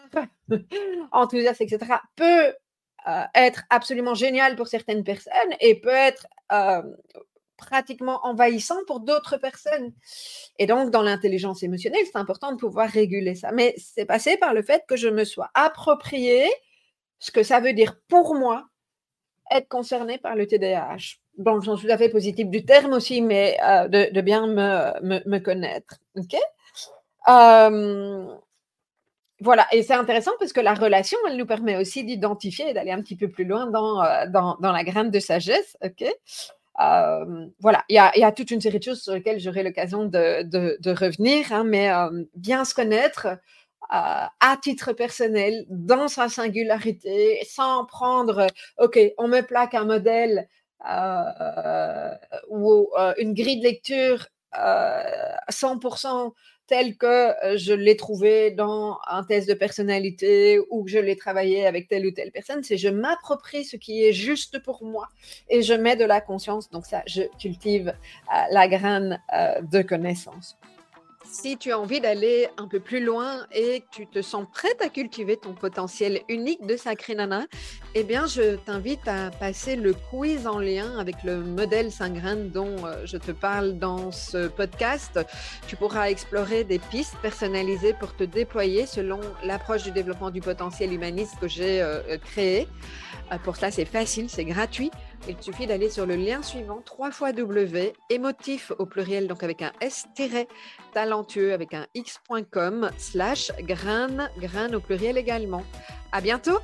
enthousiaste, 1.12 1.62
etc., 1.62 1.96
peut 2.16 2.54
euh, 3.08 3.24
être 3.34 3.64
absolument 3.70 4.14
génial 4.14 4.56
pour 4.56 4.68
certaines 4.68 5.04
personnes 5.04 5.34
et 5.60 5.82
peut 5.82 5.90
être 5.90 6.28
euh, 6.52 6.84
pratiquement 7.58 8.20
envahissant 8.24 8.78
pour 8.86 9.00
d'autres 9.00 9.38
personnes. 9.38 9.94
Et 10.60 10.68
donc, 10.68 10.92
dans 10.92 11.02
l'intelligence 11.02 11.64
émotionnelle, 11.64 12.06
c'est 12.06 12.18
important 12.18 12.52
de 12.52 12.58
pouvoir 12.58 12.90
réguler 12.90 13.36
ça. 13.36 13.52
Mais 13.52 13.74
c'est 13.78 14.06
passé 14.06 14.38
par 14.38 14.54
le 14.54 14.62
fait 14.62 14.84
que 14.88 14.96
je 14.96 15.08
me 15.08 15.24
sois 15.24 15.50
approprié 15.56 16.48
ce 17.18 17.32
que 17.32 17.42
ça 17.42 17.60
veut 17.60 17.74
dire 17.74 18.00
pour 18.08 18.36
moi 18.36 18.68
être 19.50 19.68
concerné 19.68 20.18
par 20.18 20.36
le 20.36 20.46
TDAH 20.46 21.23
bon, 21.38 21.62
j'en 21.62 21.78
suis 21.78 21.88
tout 21.88 21.94
à 21.94 21.98
fait 21.98 22.10
positive 22.10 22.50
du 22.50 22.66
terme 22.66 22.94
aussi, 22.94 23.22
mais 23.22 23.58
euh, 23.64 23.88
de, 23.88 24.22
bien 24.22 24.48
me, 24.48 25.28
me, 25.28 25.40
connaître. 25.40 25.96
OK? 26.16 26.36
voilà, 29.40 29.68
et 29.74 29.84
c'est 29.84 29.94
intéressant 29.94 30.32
parce 30.40 30.54
que 30.54 30.62
la 30.62 30.74
relation, 30.74 31.18
elle 31.28 31.36
nous 31.36 31.46
permet 31.46 31.76
aussi 31.76 32.06
d'identifier 32.06 32.70
et 32.70 32.74
d'aller 32.74 32.92
un 32.92 33.02
petit 33.02 33.18
peu 33.18 33.30
plus 33.30 33.44
loin 33.44 33.68
dans, 33.68 34.02
euh, 34.02 34.26
dans, 34.30 34.58
dans, 34.62 34.72
la 34.72 34.86
graine 34.86 35.12
de 35.12 35.20
sagesse. 35.20 35.78
OK? 35.84 36.06
voilà, 37.60 37.84
il 37.90 37.96
y, 37.96 38.24
a, 38.24 38.32
toute 38.32 38.52
une 38.52 38.62
série 38.62 38.80
de 38.80 38.84
choses 38.84 39.02
sur 39.02 39.14
lesquelles 39.14 39.40
j'aurai 39.40 39.64
l'occasion 39.64 40.06
de, 40.06 41.00
revenir, 41.00 41.52
hein, 41.52 41.64
mais 41.64 41.90
bien 42.36 42.66
se 42.66 42.74
connaître, 42.74 43.28
à 43.90 44.58
titre 44.62 44.94
personnel, 44.94 45.66
dans 45.70 46.08
sa 46.08 46.30
singularité, 46.30 47.40
sans 47.48 47.86
prendre, 47.86 48.48
OK, 48.80 48.98
on 49.18 49.28
me 49.28 49.42
plaque 49.42 49.76
un 49.76 49.86
modèle 49.86 50.48
ou 52.50 52.90
une 53.18 53.34
grille 53.34 53.60
de 53.60 53.64
lecture 53.64 54.28
100% 54.54 56.32
tel 56.66 56.96
que 56.96 57.34
je 57.58 57.74
l'ai 57.74 57.98
trouvé 57.98 58.52
dans 58.52 58.98
un 59.08 59.24
test 59.24 59.50
de 59.50 59.54
personnalité 59.54 60.60
ou 60.70 60.86
que 60.86 60.92
je 60.92 60.98
l'ai 60.98 61.18
travaillé 61.18 61.66
avec 61.66 61.90
telle 61.90 62.06
ou 62.06 62.12
telle 62.12 62.32
personne, 62.32 62.64
c'est 62.64 62.78
je 62.78 62.88
m'approprie 62.88 63.66
ce 63.66 63.76
qui 63.76 64.06
est 64.06 64.14
juste 64.14 64.60
pour 64.60 64.84
moi 64.84 65.10
et 65.50 65.62
je 65.62 65.74
mets 65.74 65.98
de 65.98 66.06
la 66.06 66.22
conscience. 66.22 66.70
Donc 66.70 66.86
ça, 66.86 67.04
je 67.06 67.24
cultive 67.38 67.94
la 68.50 68.68
graine 68.70 69.22
de 69.62 69.82
connaissance. 69.82 70.58
Si 71.34 71.58
tu 71.58 71.72
as 71.72 71.80
envie 71.80 72.00
d'aller 72.00 72.48
un 72.58 72.68
peu 72.68 72.80
plus 72.80 73.04
loin 73.04 73.48
et 73.52 73.80
que 73.80 73.86
tu 73.90 74.06
te 74.06 74.22
sens 74.22 74.46
prête 74.54 74.80
à 74.84 74.90
cultiver 74.90 75.36
ton 75.36 75.56
potentiel 75.56 76.22
unique 76.30 76.64
de 76.68 76.78
Sacré 76.78 77.16
Nana, 77.16 77.48
eh 77.96 78.04
bien, 78.04 78.28
je 78.28 78.56
t'invite 78.56 79.08
à 79.08 79.32
passer 79.32 79.76
le 79.76 79.96
quiz 79.96 80.46
en 80.46 80.60
lien 80.60 81.00
avec 81.00 81.24
le 81.24 81.40
modèle 81.40 81.92
Saint-Grain 81.92 82.36
dont 82.36 82.86
euh, 82.86 83.04
je 83.06 83.18
te 83.18 83.32
parle 83.32 83.80
dans 83.80 84.12
ce 84.12 84.48
podcast. 84.48 85.20
Tu 85.68 85.76
pourras 85.76 86.12
explorer 86.12 86.66
des 86.66 86.78
pistes 86.78 87.18
personnalisées 87.24 87.94
pour 87.94 88.16
te 88.16 88.24
déployer 88.24 88.86
selon 88.86 89.20
l'approche 89.44 89.82
du 89.82 89.92
développement 89.92 90.30
du 90.30 90.40
potentiel 90.40 90.94
humaniste 90.94 91.34
que 91.42 91.48
j'ai 91.48 91.82
euh, 91.82 92.00
euh, 92.10 92.18
créé. 92.20 92.68
Pour 93.44 93.56
cela, 93.56 93.72
c'est 93.72 93.86
facile, 93.86 94.30
c'est 94.30 94.46
gratuit. 94.46 94.92
Il 95.28 95.42
suffit 95.42 95.68
d'aller 95.68 95.90
sur 95.90 96.06
le 96.06 96.16
lien 96.16 96.42
suivant, 96.42 96.82
3 96.84 97.12
fois 97.12 97.32
W, 97.32 97.94
émotif 98.10 98.74
au 98.78 98.86
pluriel, 98.86 99.28
donc 99.28 99.42
avec 99.42 99.62
un 99.62 99.72
S 99.80 100.06
talentueux 100.94 101.54
avec 101.54 101.74
un 101.74 101.88
x.com 101.96 102.90
slash 102.98 103.52
grain, 103.60 104.30
grain 104.38 104.74
au 104.74 104.82
pluriel 104.82 105.18
également. 105.18 105.64
À 106.12 106.20
bientôt! 106.20 106.60